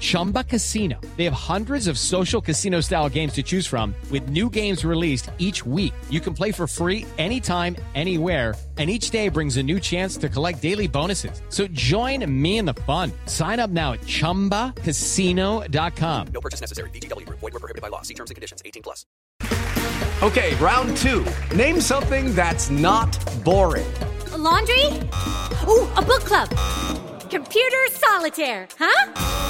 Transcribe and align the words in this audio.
Chumba 0.00 0.42
Casino. 0.44 0.98
They 1.16 1.24
have 1.24 1.34
hundreds 1.34 1.86
of 1.86 1.98
social 1.98 2.40
casino 2.40 2.80
style 2.80 3.10
games 3.10 3.34
to 3.34 3.42
choose 3.42 3.66
from, 3.66 3.94
with 4.10 4.30
new 4.30 4.48
games 4.48 4.82
released 4.84 5.30
each 5.38 5.66
week. 5.66 5.92
You 6.08 6.20
can 6.20 6.32
play 6.32 6.52
for 6.52 6.66
free 6.66 7.04
anytime, 7.18 7.76
anywhere. 7.94 8.54
And 8.78 8.88
each 8.88 9.10
day 9.10 9.28
brings 9.28 9.58
a 9.58 9.62
new 9.62 9.78
chance 9.78 10.16
to 10.16 10.30
collect 10.30 10.62
daily 10.62 10.88
bonuses. 10.88 11.42
So 11.50 11.66
join 11.66 12.24
me 12.42 12.56
in 12.56 12.64
the 12.64 12.72
fun. 12.72 13.12
Sign 13.26 13.60
up 13.60 13.68
now 13.68 13.92
at 13.92 14.00
chumbacasino.com. 14.00 16.26
No 16.32 16.40
purchase 16.40 16.62
necessary. 16.62 16.88
VGW 16.90 17.26
Group. 17.26 17.40
Void 17.40 17.52
were 17.52 17.60
prohibited 17.60 17.82
by 17.82 17.88
law. 17.88 18.00
See 18.00 18.14
terms 18.14 18.30
and 18.30 18.36
conditions. 18.36 18.62
18 18.64 18.82
plus. 18.82 19.04
Okay, 20.22 20.54
round 20.56 20.96
two. 20.96 21.26
Name 21.54 21.78
something 21.80 22.34
that's 22.34 22.70
not 22.70 23.18
boring. 23.44 23.86
A 24.32 24.38
laundry? 24.38 24.86
Ooh, 25.68 25.86
a 25.96 26.02
book 26.02 26.24
club. 26.24 26.48
Computer 27.30 27.86
solitaire, 27.90 28.66
huh? 28.78 29.49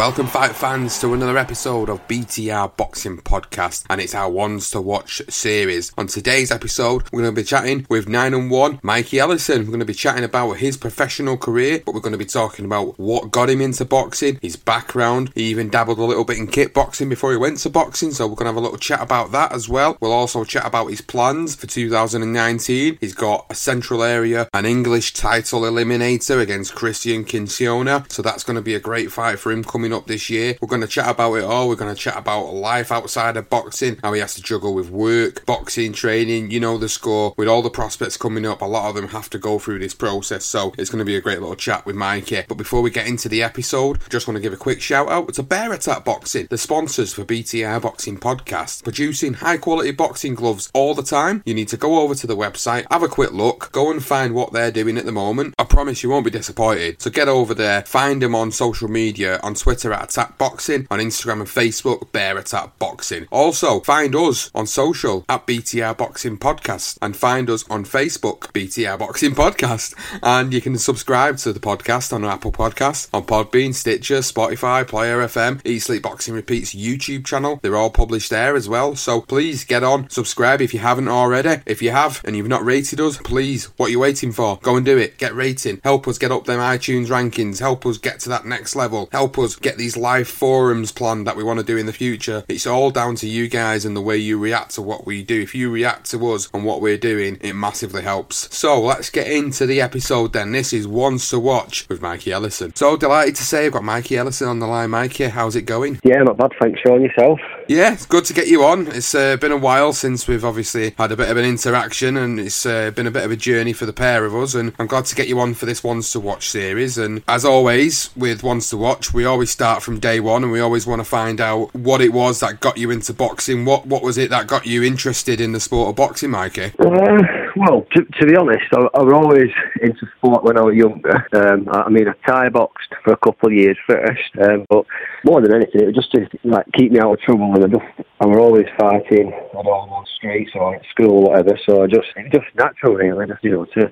Welcome, 0.00 0.28
fight 0.28 0.56
fans, 0.56 0.98
to 1.00 1.12
another 1.12 1.36
episode 1.36 1.90
of 1.90 2.08
BTR 2.08 2.74
Boxing 2.78 3.18
Podcast, 3.18 3.84
and 3.90 4.00
it's 4.00 4.14
our 4.14 4.30
ones 4.30 4.70
to 4.70 4.80
watch 4.80 5.20
series. 5.28 5.92
On 5.98 6.06
today's 6.06 6.50
episode, 6.50 7.02
we're 7.12 7.20
going 7.20 7.34
to 7.34 7.38
be 7.42 7.44
chatting 7.44 7.86
with 7.90 8.08
9 8.08 8.32
and 8.32 8.50
1 8.50 8.80
Mikey 8.82 9.18
Ellison. 9.18 9.58
We're 9.58 9.66
going 9.66 9.80
to 9.80 9.84
be 9.84 9.92
chatting 9.92 10.24
about 10.24 10.54
his 10.54 10.78
professional 10.78 11.36
career, 11.36 11.82
but 11.84 11.94
we're 11.94 12.00
going 12.00 12.12
to 12.12 12.18
be 12.18 12.24
talking 12.24 12.64
about 12.64 12.98
what 12.98 13.30
got 13.30 13.50
him 13.50 13.60
into 13.60 13.84
boxing, 13.84 14.38
his 14.40 14.56
background. 14.56 15.32
He 15.34 15.50
even 15.50 15.68
dabbled 15.68 15.98
a 15.98 16.04
little 16.04 16.24
bit 16.24 16.38
in 16.38 16.46
kickboxing 16.46 17.10
before 17.10 17.32
he 17.32 17.36
went 17.36 17.58
to 17.58 17.68
boxing, 17.68 18.12
so 18.12 18.26
we're 18.26 18.36
going 18.36 18.46
to 18.46 18.52
have 18.52 18.56
a 18.56 18.60
little 18.60 18.78
chat 18.78 19.02
about 19.02 19.32
that 19.32 19.52
as 19.52 19.68
well. 19.68 19.98
We'll 20.00 20.12
also 20.12 20.44
chat 20.44 20.64
about 20.64 20.86
his 20.86 21.02
plans 21.02 21.56
for 21.56 21.66
2019. 21.66 22.96
He's 23.02 23.14
got 23.14 23.44
a 23.50 23.54
Central 23.54 24.02
Area, 24.02 24.48
an 24.54 24.64
English 24.64 25.12
title 25.12 25.60
eliminator 25.60 26.40
against 26.40 26.74
Christian 26.74 27.22
Kinciona, 27.26 28.10
so 28.10 28.22
that's 28.22 28.44
going 28.44 28.56
to 28.56 28.62
be 28.62 28.74
a 28.74 28.80
great 28.80 29.12
fight 29.12 29.38
for 29.38 29.52
him 29.52 29.62
coming 29.62 29.89
up 29.92 30.06
this 30.06 30.30
year. 30.30 30.56
We're 30.60 30.68
going 30.68 30.80
to 30.82 30.86
chat 30.86 31.08
about 31.08 31.34
it 31.34 31.44
all. 31.44 31.68
We're 31.68 31.76
going 31.76 31.94
to 31.94 32.00
chat 32.00 32.16
about 32.16 32.52
life 32.54 32.92
outside 32.92 33.36
of 33.36 33.48
boxing, 33.48 33.98
how 34.02 34.12
he 34.12 34.20
has 34.20 34.34
to 34.34 34.42
juggle 34.42 34.74
with 34.74 34.90
work, 34.90 35.44
boxing, 35.46 35.92
training, 35.92 36.50
you 36.50 36.60
know 36.60 36.78
the 36.78 36.88
score. 36.88 37.34
With 37.36 37.48
all 37.48 37.62
the 37.62 37.70
prospects 37.70 38.16
coming 38.16 38.46
up, 38.46 38.62
a 38.62 38.66
lot 38.66 38.88
of 38.88 38.94
them 38.94 39.08
have 39.08 39.30
to 39.30 39.38
go 39.38 39.58
through 39.58 39.78
this 39.80 39.94
process, 39.94 40.44
so 40.44 40.72
it's 40.78 40.90
going 40.90 40.98
to 40.98 41.04
be 41.04 41.16
a 41.16 41.20
great 41.20 41.40
little 41.40 41.56
chat 41.56 41.86
with 41.86 41.96
Mikey. 41.96 42.42
But 42.48 42.56
before 42.56 42.82
we 42.82 42.90
get 42.90 43.06
into 43.06 43.28
the 43.28 43.42
episode, 43.42 44.00
just 44.08 44.26
want 44.26 44.36
to 44.36 44.42
give 44.42 44.52
a 44.52 44.56
quick 44.56 44.80
shout 44.80 45.08
out 45.08 45.32
to 45.34 45.42
Bear 45.42 45.72
Attack 45.72 46.04
Boxing, 46.04 46.46
the 46.50 46.58
sponsors 46.58 47.12
for 47.12 47.24
BTR 47.24 47.82
Boxing 47.82 48.18
Podcast, 48.18 48.84
producing 48.84 49.34
high 49.34 49.56
quality 49.56 49.92
boxing 49.92 50.34
gloves 50.34 50.70
all 50.74 50.94
the 50.94 51.02
time. 51.02 51.42
You 51.44 51.54
need 51.54 51.68
to 51.68 51.76
go 51.76 52.00
over 52.00 52.14
to 52.14 52.26
the 52.26 52.36
website, 52.36 52.86
have 52.90 53.02
a 53.02 53.08
quick 53.08 53.32
look, 53.32 53.70
go 53.72 53.90
and 53.90 54.04
find 54.04 54.34
what 54.34 54.52
they're 54.52 54.70
doing 54.70 54.98
at 54.98 55.04
the 55.04 55.12
moment. 55.12 55.54
I 55.58 55.64
promise 55.64 56.02
you 56.02 56.10
won't 56.10 56.24
be 56.24 56.30
disappointed. 56.30 57.00
So 57.00 57.10
get 57.10 57.28
over 57.28 57.54
there, 57.54 57.82
find 57.82 58.20
them 58.20 58.34
on 58.34 58.52
social 58.52 58.88
media, 58.88 59.40
on 59.42 59.54
Twitter 59.54 59.79
at 59.88 60.04
Attack 60.04 60.38
Boxing, 60.38 60.86
on 60.90 60.98
Instagram 60.98 61.40
and 61.40 61.48
Facebook, 61.48 62.12
Bear 62.12 62.36
Attack 62.38 62.78
Boxing. 62.78 63.26
Also, 63.30 63.80
find 63.80 64.14
us 64.14 64.50
on 64.54 64.66
social 64.66 65.24
at 65.28 65.46
BTR 65.46 65.96
Boxing 65.96 66.38
Podcast 66.38 66.98
and 67.00 67.16
find 67.16 67.48
us 67.48 67.68
on 67.70 67.84
Facebook, 67.84 68.52
BTR 68.52 68.98
Boxing 68.98 69.32
Podcast. 69.32 69.94
And 70.22 70.52
you 70.52 70.60
can 70.60 70.76
subscribe 70.78 71.38
to 71.38 71.52
the 71.52 71.60
podcast 71.60 72.12
on 72.12 72.24
Apple 72.24 72.52
Podcasts, 72.52 73.08
on 73.12 73.24
Podbean, 73.24 73.74
Stitcher, 73.74 74.18
Spotify, 74.18 74.86
Player 74.86 75.18
FM, 75.18 75.60
Eat 75.64 75.78
Sleep 75.80 76.02
Boxing 76.02 76.34
Repeats 76.34 76.74
YouTube 76.74 77.24
channel. 77.24 77.58
They're 77.62 77.76
all 77.76 77.90
published 77.90 78.30
there 78.30 78.56
as 78.56 78.68
well. 78.68 78.96
So 78.96 79.22
please 79.22 79.64
get 79.64 79.82
on, 79.82 80.10
subscribe 80.10 80.60
if 80.60 80.74
you 80.74 80.80
haven't 80.80 81.08
already. 81.08 81.62
If 81.64 81.80
you 81.80 81.90
have 81.90 82.20
and 82.24 82.36
you've 82.36 82.48
not 82.48 82.64
rated 82.64 83.00
us, 83.00 83.16
please, 83.16 83.66
what 83.76 83.86
are 83.86 83.90
you 83.90 84.00
waiting 84.00 84.32
for? 84.32 84.58
Go 84.62 84.76
and 84.76 84.84
do 84.84 84.98
it. 84.98 85.18
Get 85.18 85.34
rating. 85.34 85.80
Help 85.82 86.06
us 86.08 86.18
get 86.18 86.32
up 86.32 86.44
them 86.44 86.60
iTunes 86.60 87.06
rankings. 87.06 87.60
Help 87.60 87.86
us 87.86 87.98
get 87.98 88.20
to 88.20 88.28
that 88.28 88.44
next 88.44 88.74
level. 88.74 89.08
Help 89.12 89.38
us 89.38 89.56
get 89.56 89.69
these 89.78 89.96
live 89.96 90.28
forums 90.28 90.92
planned 90.92 91.26
that 91.26 91.36
we 91.36 91.44
want 91.44 91.60
to 91.60 91.66
do 91.66 91.76
in 91.76 91.86
the 91.86 91.92
future. 91.92 92.44
It's 92.48 92.66
all 92.66 92.90
down 92.90 93.16
to 93.16 93.28
you 93.28 93.48
guys 93.48 93.84
and 93.84 93.96
the 93.96 94.00
way 94.00 94.16
you 94.16 94.38
react 94.38 94.72
to 94.72 94.82
what 94.82 95.06
we 95.06 95.22
do. 95.22 95.40
If 95.40 95.54
you 95.54 95.70
react 95.70 96.10
to 96.10 96.32
us 96.32 96.48
and 96.52 96.64
what 96.64 96.80
we're 96.80 96.98
doing, 96.98 97.38
it 97.40 97.54
massively 97.54 98.02
helps. 98.02 98.54
So 98.54 98.80
let's 98.80 99.10
get 99.10 99.26
into 99.26 99.66
the 99.66 99.80
episode 99.80 100.32
then. 100.32 100.52
This 100.52 100.72
is 100.72 100.86
Ones 100.86 101.28
to 101.30 101.38
Watch 101.38 101.88
with 101.88 102.02
Mikey 102.02 102.32
Ellison. 102.32 102.74
So 102.74 102.96
delighted 102.96 103.36
to 103.36 103.44
say 103.44 103.66
I've 103.66 103.72
got 103.72 103.84
Mikey 103.84 104.16
Ellison 104.16 104.48
on 104.48 104.58
the 104.58 104.66
line. 104.66 104.90
Mikey, 104.90 105.24
how's 105.24 105.56
it 105.56 105.62
going? 105.62 106.00
Yeah, 106.02 106.22
not 106.22 106.36
bad. 106.36 106.52
Thanks, 106.60 106.80
Sean. 106.80 107.02
Yourself? 107.02 107.40
Yeah, 107.70 107.92
it's 107.92 108.04
good 108.04 108.24
to 108.24 108.32
get 108.32 108.48
you 108.48 108.64
on. 108.64 108.88
It's 108.88 109.14
uh, 109.14 109.36
been 109.36 109.52
a 109.52 109.56
while 109.56 109.92
since 109.92 110.26
we've 110.26 110.44
obviously 110.44 110.92
had 110.98 111.12
a 111.12 111.16
bit 111.16 111.30
of 111.30 111.36
an 111.36 111.44
interaction, 111.44 112.16
and 112.16 112.40
it's 112.40 112.66
uh, 112.66 112.90
been 112.90 113.06
a 113.06 113.12
bit 113.12 113.22
of 113.22 113.30
a 113.30 113.36
journey 113.36 113.72
for 113.72 113.86
the 113.86 113.92
pair 113.92 114.24
of 114.24 114.34
us. 114.34 114.56
And 114.56 114.72
I'm 114.80 114.88
glad 114.88 115.04
to 115.04 115.14
get 115.14 115.28
you 115.28 115.38
on 115.38 115.54
for 115.54 115.66
this 115.66 115.84
Ones 115.84 116.10
to 116.10 116.18
Watch 116.18 116.48
series. 116.48 116.98
And 116.98 117.22
as 117.28 117.44
always, 117.44 118.10
with 118.16 118.42
Ones 118.42 118.68
to 118.70 118.76
Watch, 118.76 119.14
we 119.14 119.24
always 119.24 119.52
start 119.52 119.84
from 119.84 120.00
day 120.00 120.18
one, 120.18 120.42
and 120.42 120.50
we 120.50 120.58
always 120.58 120.84
want 120.84 120.98
to 120.98 121.04
find 121.04 121.40
out 121.40 121.72
what 121.72 122.00
it 122.00 122.12
was 122.12 122.40
that 122.40 122.58
got 122.58 122.76
you 122.76 122.90
into 122.90 123.12
boxing. 123.12 123.64
What 123.64 123.86
what 123.86 124.02
was 124.02 124.18
it 124.18 124.30
that 124.30 124.48
got 124.48 124.66
you 124.66 124.82
interested 124.82 125.40
in 125.40 125.52
the 125.52 125.60
sport 125.60 125.90
of 125.90 125.94
boxing, 125.94 126.30
Mikey? 126.30 126.72
Uh, 126.76 127.22
well, 127.54 127.86
to, 127.94 128.04
to 128.04 128.26
be 128.26 128.34
honest, 128.34 128.64
I, 128.72 128.80
I 128.94 129.02
was 129.04 129.14
always 129.14 129.50
into 129.80 130.08
sport 130.18 130.42
when 130.42 130.58
I 130.58 130.62
was 130.62 130.74
younger. 130.74 131.24
Um, 131.32 131.68
I, 131.70 131.88
mean, 131.88 132.08
I 132.08 132.14
Thai 132.28 132.48
boxed 132.48 132.92
for 133.04 133.12
a 133.12 133.16
couple 133.16 133.48
of 133.48 133.54
years 133.54 133.78
first, 133.86 134.30
um, 134.42 134.66
but 134.68 134.84
more 135.24 135.40
than 135.40 135.54
anything, 135.54 135.82
it 135.82 135.86
was 135.86 135.94
just 135.94 136.10
to 136.12 136.26
like 136.42 136.66
keep 136.76 136.90
me 136.90 136.98
out 136.98 137.12
of 137.12 137.20
trouble. 137.20 137.59
And 137.60 137.74
I 137.74 137.78
just, 137.78 138.08
I 138.20 138.26
was 138.26 138.38
always 138.38 138.66
fighting 138.78 139.32
at 139.32 139.66
all 139.66 139.90
on 139.90 140.06
streets 140.16 140.52
or 140.54 140.74
at 140.74 140.82
school 140.90 141.28
or 141.28 141.30
whatever. 141.30 141.58
So 141.68 141.82
I 141.82 141.86
just, 141.86 142.08
just 142.32 142.46
natural, 142.54 142.94
really, 142.94 143.26
just 143.26 143.44
you 143.44 143.50
know, 143.50 143.64
to 143.66 143.90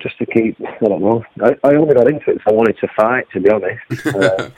just 0.00 0.18
to 0.18 0.26
keep. 0.26 0.56
I 0.60 0.84
don't 0.84 1.00
know. 1.00 1.24
I, 1.42 1.56
I 1.64 1.74
only 1.74 1.94
got 1.94 2.08
into 2.08 2.30
it 2.30 2.38
because 2.38 2.46
I 2.46 2.52
wanted 2.52 2.78
to 2.78 2.88
fight. 2.96 3.26
To 3.32 3.40
be 3.40 3.50
honest, 3.50 4.06
uh, 4.06 4.50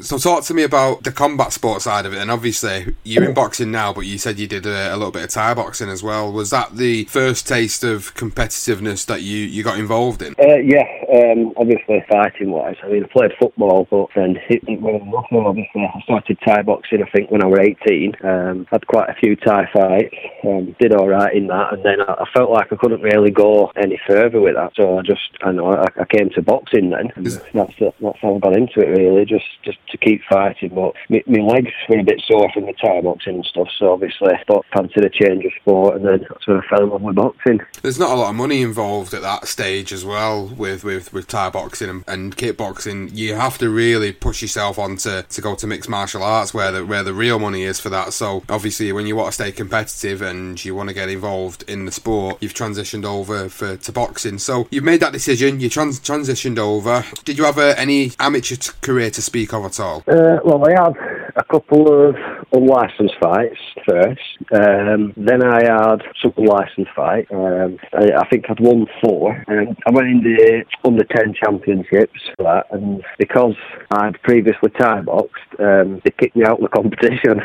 So 0.00 0.18
talk 0.18 0.44
to 0.44 0.54
me 0.54 0.62
about 0.62 1.04
the 1.04 1.12
combat 1.12 1.52
sport 1.52 1.82
side 1.82 2.06
of 2.06 2.12
it. 2.12 2.18
And 2.18 2.30
obviously, 2.30 2.94
you're 3.04 3.24
in 3.24 3.34
boxing 3.34 3.70
now, 3.70 3.92
but 3.92 4.02
you 4.02 4.18
said 4.18 4.38
you 4.38 4.46
did 4.46 4.66
a, 4.66 4.94
a 4.94 4.96
little 4.96 5.10
bit 5.10 5.24
of 5.24 5.30
Thai 5.30 5.54
boxing 5.54 5.88
as 5.88 6.02
well. 6.02 6.30
Was 6.30 6.50
that 6.50 6.76
the 6.76 7.04
first 7.04 7.46
taste 7.46 7.84
of 7.84 8.14
competitiveness 8.14 9.06
that 9.06 9.22
you, 9.22 9.38
you 9.38 9.62
got 9.62 9.78
involved 9.78 10.22
in? 10.22 10.34
Uh, 10.38 10.56
yeah, 10.56 10.84
um, 11.12 11.52
obviously 11.56 12.04
fighting 12.10 12.50
wise. 12.50 12.76
I 12.82 12.88
mean, 12.88 13.04
I 13.04 13.06
played 13.08 13.32
football, 13.40 13.86
but 13.90 14.08
then 14.14 14.36
it, 14.48 14.62
it 14.66 14.80
went 14.80 15.02
enough. 15.02 15.26
Obviously, 15.32 15.82
I 15.82 16.00
started 16.02 16.38
Thai 16.46 16.62
boxing. 16.62 17.02
I 17.02 17.10
think 17.10 17.30
when 17.30 17.42
I 17.42 17.46
was 17.46 17.60
eighteen, 17.60 18.14
um, 18.22 18.66
had 18.70 18.86
quite 18.86 19.08
a 19.08 19.14
few 19.14 19.36
Thai 19.36 19.68
fights. 19.72 20.14
Um, 20.44 20.76
did 20.78 20.94
all 20.94 21.08
right 21.08 21.34
in 21.34 21.46
that, 21.48 21.72
and 21.72 21.84
then 21.84 22.00
I, 22.00 22.12
I 22.12 22.24
felt 22.34 22.50
like 22.50 22.72
I 22.72 22.76
couldn't 22.76 23.02
really 23.02 23.30
go 23.30 23.72
any 23.76 24.00
further 24.06 24.40
with 24.40 24.54
that. 24.56 24.65
So 24.74 24.98
I 24.98 25.02
just, 25.02 25.30
I 25.42 25.52
know, 25.52 25.72
I, 25.72 25.86
I 26.00 26.04
came 26.04 26.30
to 26.30 26.42
boxing 26.42 26.90
then. 26.90 27.12
And 27.16 27.26
that's 27.26 27.74
that's 27.78 28.18
how 28.20 28.36
I 28.36 28.38
got 28.38 28.56
into 28.56 28.80
it. 28.80 28.88
Really, 28.98 29.24
just 29.24 29.44
just 29.62 29.78
to 29.88 29.96
keep 29.98 30.22
fighting, 30.28 30.74
but 30.74 30.94
my, 31.08 31.22
my 31.26 31.40
legs 31.40 31.72
were 31.88 31.98
a 31.98 32.02
bit 32.02 32.22
sore 32.26 32.50
from 32.52 32.66
the 32.66 32.72
Thai 32.72 33.00
boxing 33.00 33.36
and 33.36 33.44
stuff, 33.44 33.68
so 33.78 33.92
obviously 33.92 34.28
I 34.28 34.42
thought 34.44 34.64
fancied 34.74 35.04
a 35.04 35.10
change 35.10 35.44
of 35.44 35.52
sport, 35.60 35.96
and 35.96 36.04
then 36.04 36.26
that's 36.28 36.46
when 36.46 36.58
I 36.58 36.66
fell 36.68 36.84
in 36.84 36.90
love 36.90 37.02
with 37.02 37.16
boxing. 37.16 37.60
There's 37.82 37.98
not 37.98 38.10
a 38.10 38.14
lot 38.14 38.30
of 38.30 38.36
money 38.36 38.62
involved 38.62 39.14
at 39.14 39.22
that 39.22 39.46
stage 39.46 39.92
as 39.92 40.04
well 40.04 40.46
with 40.46 40.84
with, 40.84 41.12
with 41.12 41.26
Thai 41.26 41.50
boxing 41.50 41.90
and, 41.90 42.04
and 42.08 42.36
kickboxing. 42.36 43.14
You 43.14 43.34
have 43.34 43.58
to 43.58 43.70
really 43.70 44.12
push 44.12 44.42
yourself 44.42 44.78
on 44.78 44.96
to, 44.98 45.24
to 45.28 45.40
go 45.40 45.54
to 45.54 45.66
mixed 45.66 45.90
martial 45.90 46.22
arts 46.22 46.54
where 46.54 46.72
the 46.72 46.84
where 46.84 47.02
the 47.02 47.14
real 47.14 47.38
money 47.38 47.62
is 47.62 47.80
for 47.80 47.90
that. 47.90 48.12
So 48.12 48.42
obviously, 48.48 48.92
when 48.92 49.06
you 49.06 49.16
want 49.16 49.28
to 49.28 49.32
stay 49.32 49.52
competitive 49.52 50.22
and 50.22 50.62
you 50.64 50.74
want 50.74 50.88
to 50.88 50.94
get 50.94 51.08
involved 51.08 51.64
in 51.68 51.84
the 51.84 51.92
sport, 51.92 52.38
you've 52.40 52.54
transitioned 52.54 53.04
over 53.04 53.48
for 53.48 53.76
to 53.76 53.92
boxing. 53.92 54.38
So 54.38 54.55
you've 54.70 54.84
made 54.84 55.00
that 55.00 55.12
decision. 55.12 55.60
You 55.60 55.68
trans- 55.68 56.00
transitioned 56.00 56.58
over. 56.58 57.04
Did 57.24 57.38
you 57.38 57.44
have 57.44 57.58
uh, 57.58 57.74
any 57.76 58.12
amateur 58.18 58.56
t- 58.56 58.72
career 58.80 59.10
to 59.10 59.22
speak 59.22 59.52
of 59.52 59.64
at 59.64 59.78
all? 59.80 60.02
Uh, 60.06 60.38
well, 60.44 60.64
I 60.66 60.70
had 60.72 60.94
a 61.36 61.44
couple 61.44 62.08
of 62.08 62.14
unlicensed 62.52 63.14
fights 63.20 63.58
first. 63.86 64.20
Um, 64.54 65.12
then 65.16 65.44
I 65.44 65.62
had 65.64 66.02
some 66.22 66.32
licensed 66.36 66.90
fights. 66.94 67.28
Um, 67.32 67.78
I, 67.92 68.12
I 68.18 68.28
think 68.28 68.46
I'd 68.48 68.60
won 68.60 68.86
four. 69.02 69.44
Um, 69.48 69.76
I 69.86 69.90
went 69.90 70.08
in 70.08 70.22
the 70.22 70.64
under 70.84 71.04
10 71.04 71.34
championships 71.34 72.20
for 72.36 72.44
that, 72.44 72.66
and 72.70 73.02
because 73.18 73.54
I'd 73.90 74.20
previously 74.22 74.70
Thai 74.78 75.02
boxed, 75.02 75.34
um, 75.58 76.00
they 76.04 76.10
kicked 76.18 76.36
me 76.36 76.44
out 76.44 76.62
of 76.62 76.62
the 76.62 76.68
competition. 76.74 77.40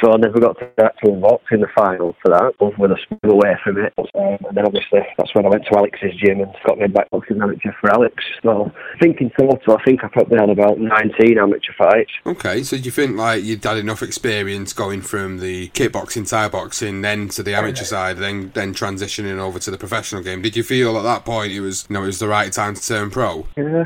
so 0.00 0.12
I 0.12 0.16
never 0.16 0.40
got 0.40 0.58
to 0.58 0.70
actually 0.82 1.20
box 1.20 1.44
in 1.50 1.60
the 1.60 1.68
final 1.74 2.16
for 2.22 2.30
that, 2.30 2.54
with 2.60 2.90
a 2.90 2.98
spin 3.02 3.30
away 3.30 3.56
from 3.64 3.78
it. 3.78 3.92
Um, 3.98 4.38
and 4.48 4.56
then 4.56 4.66
obviously 4.66 5.00
that's 5.18 5.34
when 5.34 5.46
I 5.46 5.48
went 5.48 5.64
to 5.66 5.76
Alex's 5.76 6.14
gym 6.22 6.40
and 6.40 6.54
got 6.66 6.78
me 6.78 6.86
back 6.86 7.10
boxing 7.10 7.38
manager 7.38 7.74
for 7.80 7.90
Alex. 7.90 8.14
So 8.42 8.70
I 8.94 8.98
think 8.98 9.20
in 9.20 9.30
total, 9.38 9.76
I 9.76 9.82
think 9.84 10.04
I 10.04 10.08
probably 10.08 10.38
had 10.38 10.50
about 10.50 10.78
19 10.78 11.38
amateur 11.38 11.72
fights. 11.76 12.10
Okay, 12.26 12.62
so 12.62 12.76
do 12.76 12.82
you 12.82 12.90
think 12.90 13.16
like 13.16 13.42
you'd 13.44 13.64
had 13.64 13.78
enough 13.78 14.02
experience 14.02 14.19
going 14.22 15.02
from 15.02 15.38
the 15.38 15.68
kickboxing, 15.70 16.28
Thai 16.28 16.48
boxing, 16.48 17.02
then 17.02 17.28
to 17.28 17.42
the 17.42 17.54
amateur 17.54 17.84
side, 17.84 18.18
then 18.18 18.50
then 18.54 18.74
transitioning 18.74 19.38
over 19.38 19.58
to 19.58 19.70
the 19.70 19.78
professional 19.78 20.22
game? 20.22 20.42
Did 20.42 20.56
you 20.56 20.62
feel 20.62 20.96
at 20.96 21.02
that 21.02 21.24
point 21.24 21.52
it 21.52 21.60
was 21.60 21.86
you 21.88 21.94
know 21.94 22.02
it 22.02 22.06
was 22.06 22.18
the 22.18 22.28
right 22.28 22.52
time 22.52 22.74
to 22.74 22.86
turn 22.86 23.10
pro? 23.10 23.46
Yeah. 23.56 23.84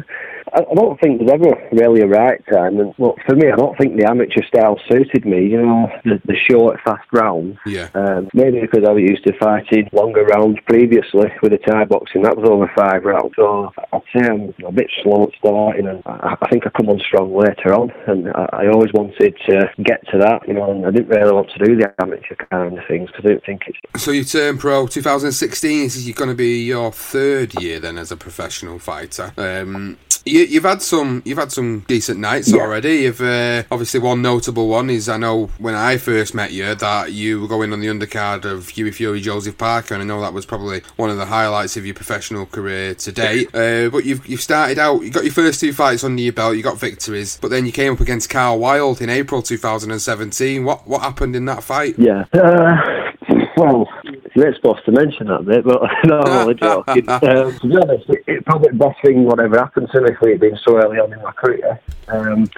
I 0.54 0.74
don't 0.74 1.00
think 1.00 1.18
there's 1.18 1.32
ever 1.32 1.68
really 1.72 2.02
a 2.02 2.06
right 2.06 2.40
time. 2.52 2.78
And 2.78 2.94
look, 2.98 3.16
for 3.26 3.34
me, 3.34 3.50
I 3.50 3.56
don't 3.56 3.76
think 3.76 3.96
the 3.96 4.08
amateur 4.08 4.42
style 4.46 4.78
suited 4.88 5.24
me. 5.24 5.46
You 5.46 5.62
know, 5.62 5.90
the, 6.04 6.20
the 6.24 6.36
short, 6.48 6.78
fast 6.84 7.06
rounds. 7.12 7.58
Yeah. 7.66 7.88
Um, 7.94 8.28
maybe 8.34 8.60
because 8.60 8.84
I 8.86 8.92
was 8.92 9.02
used 9.02 9.26
to 9.26 9.36
fighting 9.38 9.88
longer 9.92 10.24
rounds 10.24 10.58
previously 10.66 11.32
with 11.42 11.52
the 11.52 11.58
Thai 11.58 11.84
boxing. 11.84 12.22
That 12.22 12.36
was 12.36 12.48
over 12.48 12.70
five 12.76 13.04
rounds. 13.04 13.32
So 13.36 13.72
I'd 13.92 14.02
say 14.14 14.28
I'm 14.28 14.54
a 14.64 14.72
bit 14.72 14.90
slow 15.02 15.24
at 15.24 15.30
starting, 15.38 15.88
and 15.88 16.02
I, 16.06 16.36
I 16.40 16.48
think 16.48 16.66
I 16.66 16.70
come 16.70 16.88
on 16.88 17.00
strong 17.00 17.34
later 17.34 17.74
on. 17.74 17.90
And 18.06 18.28
I, 18.28 18.48
I 18.52 18.68
always 18.68 18.92
wanted 18.92 19.36
to 19.46 19.70
get 19.82 20.06
to 20.12 20.18
that, 20.18 20.46
you 20.46 20.54
know, 20.54 20.70
and 20.70 20.86
I 20.86 20.90
didn't 20.90 21.08
really 21.08 21.32
want 21.32 21.50
to 21.50 21.64
do 21.64 21.76
the 21.76 21.92
amateur 22.00 22.36
kind 22.50 22.78
of 22.78 22.84
things 22.86 23.10
because 23.10 23.24
I 23.24 23.28
didn't 23.28 23.44
think 23.44 23.62
it's 23.66 24.04
So 24.04 24.12
you 24.12 24.24
turned 24.24 24.60
pro 24.60 24.86
2016. 24.86 25.82
This 25.82 25.96
is 25.96 26.08
going 26.14 26.30
to 26.30 26.36
be 26.36 26.62
your 26.64 26.92
third 26.92 27.60
year 27.60 27.80
then 27.80 27.98
as 27.98 28.12
a 28.12 28.16
professional 28.16 28.78
fighter. 28.78 29.32
Um, 29.36 29.98
you, 30.24 30.40
you've 30.40 30.64
had 30.64 30.80
some 30.82 31.22
you've 31.24 31.38
had 31.38 31.52
some 31.52 31.80
decent 31.86 32.18
nights 32.20 32.50
Yeah. 32.52 32.60
already. 32.62 32.96
You've 33.02 33.20
uh, 33.20 33.64
obviously 33.70 34.00
one 34.00 34.22
notable 34.22 34.68
one 34.68 34.90
is 34.90 35.08
I 35.08 35.16
know 35.16 35.46
when 35.58 35.74
I 35.74 35.96
first 35.98 36.34
met 36.34 36.52
you 36.52 36.74
that 36.74 37.12
you 37.12 37.40
were 37.40 37.48
going 37.48 37.72
on 37.72 37.80
the 37.80 37.88
undercard 37.88 38.44
of 38.44 38.68
Hughie 38.70 38.90
Fury 38.92 39.20
Joseph 39.20 39.58
Parker, 39.58 39.94
and 39.94 40.02
I 40.02 40.06
know 40.06 40.20
that 40.20 40.32
was 40.32 40.46
probably 40.46 40.82
one 40.96 41.10
of 41.10 41.16
the 41.16 41.26
highlights 41.26 41.76
of 41.76 41.84
your 41.84 41.94
professional 41.94 42.46
career 42.46 42.94
to 42.94 43.12
date. 43.12 43.48
Uh, 43.54 43.90
but 43.90 44.04
you've 44.04 44.26
you've 44.26 44.40
started 44.40 44.78
out, 44.78 45.02
you 45.02 45.10
got 45.10 45.24
your 45.24 45.32
first 45.32 45.60
two 45.60 45.72
fights 45.72 46.04
under 46.04 46.22
your 46.22 46.32
belt, 46.32 46.56
you 46.56 46.62
got 46.62 46.78
victories, 46.78 47.38
but 47.40 47.50
then 47.50 47.66
you 47.66 47.72
came 47.72 47.92
up 47.92 48.00
against 48.00 48.30
Carl 48.30 48.58
Wilde 48.58 49.00
in 49.00 49.10
April 49.10 49.42
2017. 49.42 50.64
What 50.64 50.86
what 50.88 51.02
happened 51.02 51.36
in 51.36 51.44
that 51.46 51.62
fight? 51.62 51.96
Yeah. 51.98 52.24
Uh, 52.32 52.76
well, 53.56 53.88
not 54.36 54.54
supposed 54.56 54.84
to 54.86 54.92
mention 54.92 55.28
that 55.28 55.44
bit, 55.44 55.64
but 55.64 55.80
no, 56.04 56.20
I'm 56.20 56.38
only 56.42 56.54
joking. 56.54 57.08
um, 57.08 57.20
to 57.20 57.68
be 57.68 57.76
honest, 57.76 58.08
it, 58.08 58.24
it 58.26 58.44
probably 58.44 58.70
the 58.70 58.78
best 58.78 58.98
thing 59.04 59.24
whatever 59.24 59.58
happened 59.58 59.88
to 59.92 60.00
me 60.00 60.10
if 60.10 60.20
we'd 60.20 60.40
been 60.40 60.58
so 60.66 60.76
early 60.76 60.98
on 60.98 61.12
in 61.12 61.22
my 61.22 61.32
career. 61.32 61.80
Um, 62.08 62.48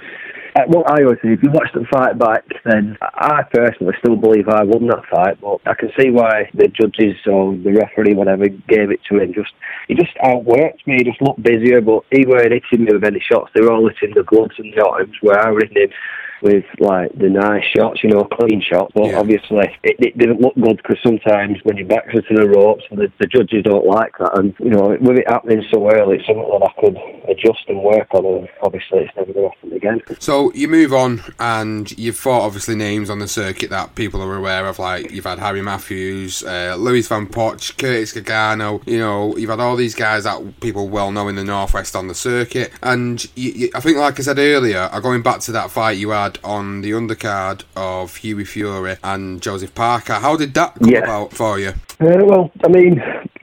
uh, 0.55 0.63
what 0.67 0.89
I 0.89 1.03
always 1.03 1.19
say, 1.21 1.33
if 1.33 1.43
you 1.43 1.51
watch 1.51 1.69
the 1.73 1.85
fight 1.91 2.17
back, 2.17 2.43
then 2.65 2.97
I 3.01 3.43
personally 3.53 3.93
still 3.99 4.15
believe 4.15 4.49
I 4.49 4.63
won 4.63 4.87
that 4.87 5.05
fight, 5.05 5.39
but 5.39 5.59
I 5.67 5.75
can 5.75 5.91
see 5.99 6.09
why 6.09 6.49
the 6.55 6.67
judges 6.67 7.15
or 7.27 7.55
the 7.55 7.73
referee, 7.73 8.15
whatever, 8.15 8.47
gave 8.47 8.89
it 8.89 9.01
to 9.09 9.19
him. 9.19 9.33
Just 9.33 9.53
he 9.87 9.93
just 9.93 10.15
outworked 10.23 10.87
me. 10.87 10.95
He 10.97 11.03
just 11.03 11.21
looked 11.21 11.43
busier, 11.43 11.81
but 11.81 12.03
he 12.11 12.25
weren't 12.25 12.51
hitting 12.51 12.85
me 12.85 12.93
with 12.93 13.03
any 13.03 13.19
shots. 13.19 13.51
They 13.53 13.61
were 13.61 13.73
all 13.73 13.87
hitting 13.87 14.15
the 14.15 14.23
gloves 14.23 14.55
and 14.57 14.73
the 14.73 14.83
arms, 14.83 15.15
where 15.21 15.39
I 15.39 15.51
was 15.51 15.63
hitting 15.63 15.83
him 15.83 15.93
with 16.41 16.65
like 16.79 17.11
the 17.17 17.29
nice 17.29 17.63
shots, 17.75 18.03
you 18.03 18.09
know, 18.09 18.23
clean 18.25 18.61
shots. 18.61 18.91
But 18.95 19.07
Yeah. 19.07 19.19
obviously, 19.19 19.67
it, 19.83 19.95
it 19.99 20.17
didn't 20.17 20.41
look 20.41 20.55
good 20.55 20.77
because 20.77 20.97
sometimes 21.03 21.57
when 21.63 21.77
your 21.77 21.87
back's 21.87 22.13
to 22.13 22.35
the 22.35 22.49
ropes, 22.49 22.83
the, 22.91 23.11
the 23.19 23.27
judges 23.27 23.63
don't 23.63 23.85
like 23.85 24.11
that. 24.19 24.37
And 24.37 24.53
you 24.59 24.69
know, 24.71 24.97
with 24.99 25.17
it 25.19 25.29
happening 25.29 25.63
so 25.71 25.89
early, 25.91 26.17
it's 26.17 26.25
something 26.27 26.43
that 26.49 26.69
I 26.69 26.81
could 26.81 26.97
adjust 27.29 27.63
and 27.67 27.81
work 27.83 28.07
on. 28.13 28.25
And 28.25 28.49
obviously, 28.61 28.99
it's 28.99 29.15
never 29.15 29.33
going 29.33 29.49
to 29.49 29.55
happen 29.55 29.73
again. 29.73 30.01
So 30.19 30.51
you 30.53 30.67
move 30.67 30.93
on, 30.93 31.21
and 31.39 31.97
you've 31.97 32.17
fought 32.17 32.41
obviously 32.41 32.75
names 32.75 33.09
on 33.09 33.19
the 33.19 33.27
circuit 33.27 33.69
that 33.69 33.95
people 33.95 34.21
are 34.21 34.35
aware 34.35 34.65
of. 34.67 34.79
Like 34.79 35.11
you've 35.11 35.25
had 35.25 35.39
Harry 35.39 35.61
Matthews, 35.61 36.43
uh, 36.43 36.75
Louis 36.77 37.07
Van 37.07 37.27
Poch, 37.27 37.77
Curtis 37.77 38.13
Gagano. 38.13 38.85
You 38.87 38.99
know, 38.99 39.37
you've 39.37 39.49
had 39.49 39.59
all 39.59 39.75
these 39.75 39.95
guys 39.95 40.23
that 40.23 40.59
people 40.59 40.89
well 40.89 41.11
know 41.11 41.27
in 41.27 41.35
the 41.35 41.43
northwest 41.43 41.95
on 41.95 42.07
the 42.07 42.15
circuit. 42.15 42.71
And 42.81 43.23
you, 43.35 43.51
you, 43.51 43.69
I 43.75 43.79
think, 43.79 43.97
like 43.97 44.19
I 44.19 44.23
said 44.23 44.39
earlier, 44.39 44.89
going 45.01 45.21
back 45.21 45.39
to 45.41 45.51
that 45.53 45.71
fight 45.71 45.97
you 45.97 46.09
had 46.09 46.26
on 46.43 46.81
the 46.81 46.91
undercard 46.91 47.63
of 47.75 48.17
Hughie 48.17 48.43
Fury 48.45 48.97
and 49.03 49.41
Joseph 49.41 49.73
Parker, 49.73 50.15
how 50.15 50.35
did 50.35 50.53
that 50.55 50.75
come 50.75 50.89
Yeah. 50.89 50.99
about 50.99 51.33
for 51.33 51.59
you? 51.59 51.69
Uh, 51.99 52.23
well, 52.25 52.51
I 52.63 52.67
mean, 52.67 52.95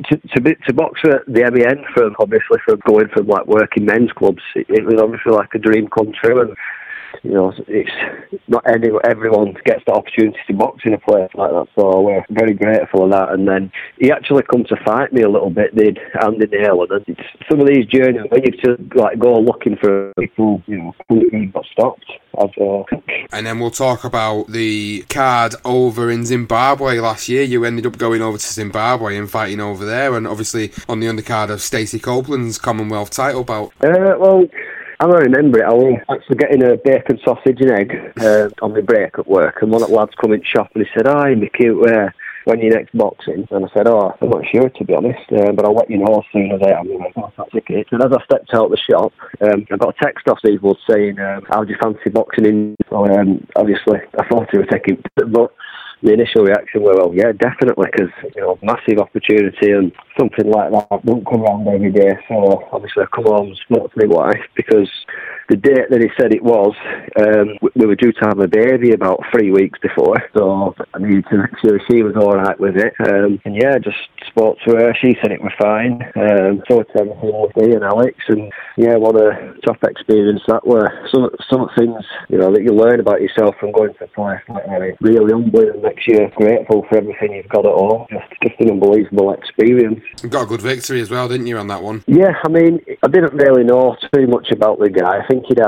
to 0.08 0.16
to, 0.16 0.54
to 0.66 0.72
box 0.72 1.00
at 1.04 1.24
the 1.26 1.42
MEN 1.50 1.84
from 1.94 2.14
obviously 2.18 2.58
from 2.64 2.80
going 2.86 3.08
from 3.08 3.26
like 3.26 3.46
working 3.46 3.84
men's 3.84 4.12
clubs, 4.12 4.42
it, 4.54 4.66
it 4.68 4.84
was 4.84 5.00
obviously 5.00 5.32
like 5.32 5.52
a 5.54 5.58
dream 5.58 5.88
come 5.88 6.12
true, 6.12 6.40
and 6.40 6.56
you 7.24 7.32
know, 7.32 7.52
it's 7.66 7.90
not 8.48 8.62
any, 8.68 8.90
everyone 9.04 9.54
gets 9.64 9.82
the 9.86 9.92
opportunity 9.92 10.38
to 10.46 10.54
box 10.54 10.82
in 10.84 10.92
a 10.92 10.98
place 10.98 11.30
like 11.34 11.50
that. 11.50 11.66
So 11.74 12.02
we're 12.02 12.24
very 12.30 12.52
grateful 12.52 13.04
of 13.04 13.10
that. 13.12 13.30
And 13.32 13.48
then 13.48 13.72
he 13.98 14.12
actually 14.12 14.42
come 14.42 14.64
to 14.64 14.76
fight 14.84 15.12
me 15.12 15.22
a 15.22 15.28
little 15.28 15.50
bit, 15.50 15.74
did 15.74 15.98
Andy 16.22 16.46
Naylor. 16.46 16.86
And 16.90 17.04
it's 17.08 17.20
some 17.50 17.60
of 17.60 17.66
these 17.66 17.86
journeys 17.86 18.24
when 18.28 18.42
you 18.44 18.52
to 18.64 18.76
like 18.94 19.18
go 19.18 19.40
looking 19.40 19.76
for 19.80 20.12
people, 20.20 20.62
you 20.66 20.76
know, 20.76 20.94
who 21.08 21.46
got 21.46 21.64
stopped. 21.72 22.04
And 23.32 23.46
then 23.46 23.60
we'll 23.60 23.70
talk 23.70 24.04
about 24.04 24.48
the 24.48 25.04
card 25.08 25.54
over 25.64 26.10
in 26.10 26.26
Zimbabwe 26.26 26.98
last 26.98 27.28
year. 27.28 27.42
You 27.42 27.64
ended 27.64 27.86
up 27.86 27.96
going 27.96 28.22
over 28.22 28.36
to 28.36 28.46
Zimbabwe 28.46 29.16
and 29.16 29.30
fighting 29.30 29.60
over 29.60 29.84
there, 29.84 30.16
and 30.16 30.26
obviously 30.26 30.72
on 30.88 31.00
the 31.00 31.06
undercard 31.06 31.50
of 31.50 31.62
Stacey 31.62 32.00
Copeland's 32.00 32.58
Commonwealth 32.58 33.10
title 33.10 33.44
bout. 33.44 33.72
Uh, 33.84 34.16
well, 34.18 34.44
I 35.00 35.06
remember 35.06 35.60
it. 35.60 35.66
I 35.66 35.72
was 35.72 36.00
actually 36.08 36.36
getting 36.36 36.62
a 36.62 36.76
bacon 36.76 37.18
sausage 37.24 37.60
and 37.60 37.70
egg 37.72 37.92
uh, 38.20 38.48
on 38.62 38.72
my 38.72 38.80
break 38.80 39.18
at 39.18 39.26
work, 39.26 39.60
and 39.60 39.70
one 39.70 39.82
of 39.82 39.88
the 39.88 39.94
lads 39.94 40.12
come 40.20 40.32
in 40.32 40.40
the 40.40 40.46
shop 40.46 40.70
and 40.74 40.84
he 40.84 40.90
said, 40.94 41.06
"Hi, 41.06 41.34
cute, 41.52 41.90
uh, 41.90 42.10
when 42.44 42.60
you 42.60 42.70
next 42.70 42.96
boxing?" 42.96 43.46
And 43.50 43.64
I 43.64 43.68
said, 43.74 43.88
"Oh, 43.88 44.14
I'm 44.20 44.30
not 44.30 44.46
sure 44.46 44.68
to 44.68 44.84
be 44.84 44.94
honest, 44.94 45.32
uh, 45.32 45.52
but 45.52 45.64
I'll 45.64 45.74
let 45.74 45.90
you 45.90 45.98
know 45.98 46.22
as 46.22 46.32
soon 46.32 46.52
as 46.52 46.60
I 46.62 46.78
am." 46.78 46.90
And 46.90 47.02
I 47.16 47.44
ticket. 47.52 47.88
And 47.90 48.02
as 48.02 48.12
I 48.12 48.22
stepped 48.24 48.54
out 48.54 48.70
the 48.70 48.76
shop, 48.76 49.12
um, 49.40 49.66
I 49.70 49.76
got 49.76 49.96
a 49.96 50.04
text 50.04 50.28
off 50.28 50.38
Steve 50.38 50.62
Wood 50.62 50.76
saying, 50.88 51.18
um, 51.18 51.42
"How 51.48 51.64
do 51.64 51.72
you 51.72 51.78
fancy 51.82 52.10
boxing 52.10 52.46
in?" 52.46 52.76
So 52.88 53.04
um, 53.06 53.46
obviously, 53.56 53.98
I 54.18 54.28
thought 54.28 54.50
he 54.52 54.58
was 54.58 54.68
taking, 54.70 55.02
but 55.16 55.52
the 56.04 56.12
initial 56.12 56.44
reaction 56.44 56.82
were, 56.82 56.92
well, 56.94 57.12
yeah, 57.14 57.32
definitely, 57.32 57.88
because, 57.90 58.12
you 58.36 58.42
know, 58.42 58.58
massive 58.62 59.00
opportunity 59.00 59.72
and 59.72 59.90
something 60.20 60.50
like 60.50 60.70
that 60.70 61.02
won't 61.02 61.24
come 61.24 61.42
around 61.42 61.66
every 61.66 61.90
day. 61.90 62.12
So 62.28 62.62
obviously 62.70 63.04
I 63.04 63.06
come 63.16 63.24
home 63.24 63.56
spoke 63.64 63.90
to 63.90 64.06
my 64.06 64.14
wife 64.14 64.44
because 64.54 64.90
the 65.48 65.56
date 65.56 65.90
that 65.90 66.00
he 66.00 66.08
said 66.18 66.32
it 66.32 66.42
was, 66.42 66.74
um, 67.16 67.56
we- 67.60 67.70
we 67.76 67.86
were 67.86 67.94
due 67.96 68.12
to 68.12 68.26
have 68.26 68.38
a 68.38 68.48
baby 68.48 68.92
about 68.92 69.20
three 69.32 69.50
weeks 69.50 69.78
before. 69.80 70.16
So 70.36 70.74
I 70.94 70.98
needed 70.98 71.26
to 71.30 71.38
make 71.38 71.58
sure 71.58 71.80
she 71.90 72.02
was 72.02 72.16
all 72.16 72.32
right 72.32 72.58
with 72.58 72.76
it. 72.76 72.94
Um, 73.06 73.40
and 73.44 73.54
yeah, 73.54 73.78
just 73.78 73.98
spoke 74.26 74.58
to 74.66 74.76
her. 74.76 74.94
She 74.94 75.16
said 75.20 75.32
it 75.32 75.42
was 75.42 75.52
fine. 75.58 76.02
Um, 76.16 76.62
so 76.68 76.80
it's 76.80 76.90
everything 76.94 77.34
with 77.42 77.56
me 77.56 77.74
and 77.74 77.84
Alex. 77.84 78.16
And 78.28 78.52
yeah, 78.76 78.96
what 78.96 79.16
a 79.16 79.54
tough 79.66 79.82
experience 79.82 80.42
that 80.48 80.66
were. 80.66 80.90
Some, 81.12 81.30
some 81.50 81.68
things, 81.76 82.04
you 82.28 82.38
know, 82.38 82.52
that 82.52 82.62
you 82.62 82.72
learn 82.72 83.00
about 83.00 83.20
yourself 83.20 83.56
from 83.58 83.72
going 83.72 83.94
to 83.94 84.04
a 84.04 84.08
place 84.08 84.40
like 84.48 84.64
that. 84.66 84.96
Really 85.00 85.32
humbling 85.32 85.70
and 85.70 85.82
makes 85.82 86.06
you 86.06 86.30
grateful 86.36 86.86
for 86.88 86.98
everything 86.98 87.32
you've 87.32 87.48
got 87.48 87.66
at 87.66 87.72
all. 87.72 88.06
Just, 88.10 88.24
just 88.42 88.60
an 88.60 88.70
unbelievable 88.70 89.32
experience. 89.32 90.00
You 90.22 90.28
got 90.28 90.44
a 90.44 90.46
good 90.46 90.62
victory 90.62 91.00
as 91.00 91.10
well, 91.10 91.28
didn't 91.28 91.46
you, 91.46 91.56
on 91.58 91.66
that 91.68 91.82
one? 91.82 92.02
Yeah, 92.06 92.34
I 92.44 92.48
mean, 92.48 92.80
I 93.02 93.08
didn't 93.08 93.34
really 93.34 93.64
know 93.64 93.96
too 94.14 94.26
much 94.26 94.50
about 94.50 94.78
the 94.78 94.90
guy. 94.90 95.18
I 95.18 95.26
think 95.26 95.33
he'd 95.46 95.60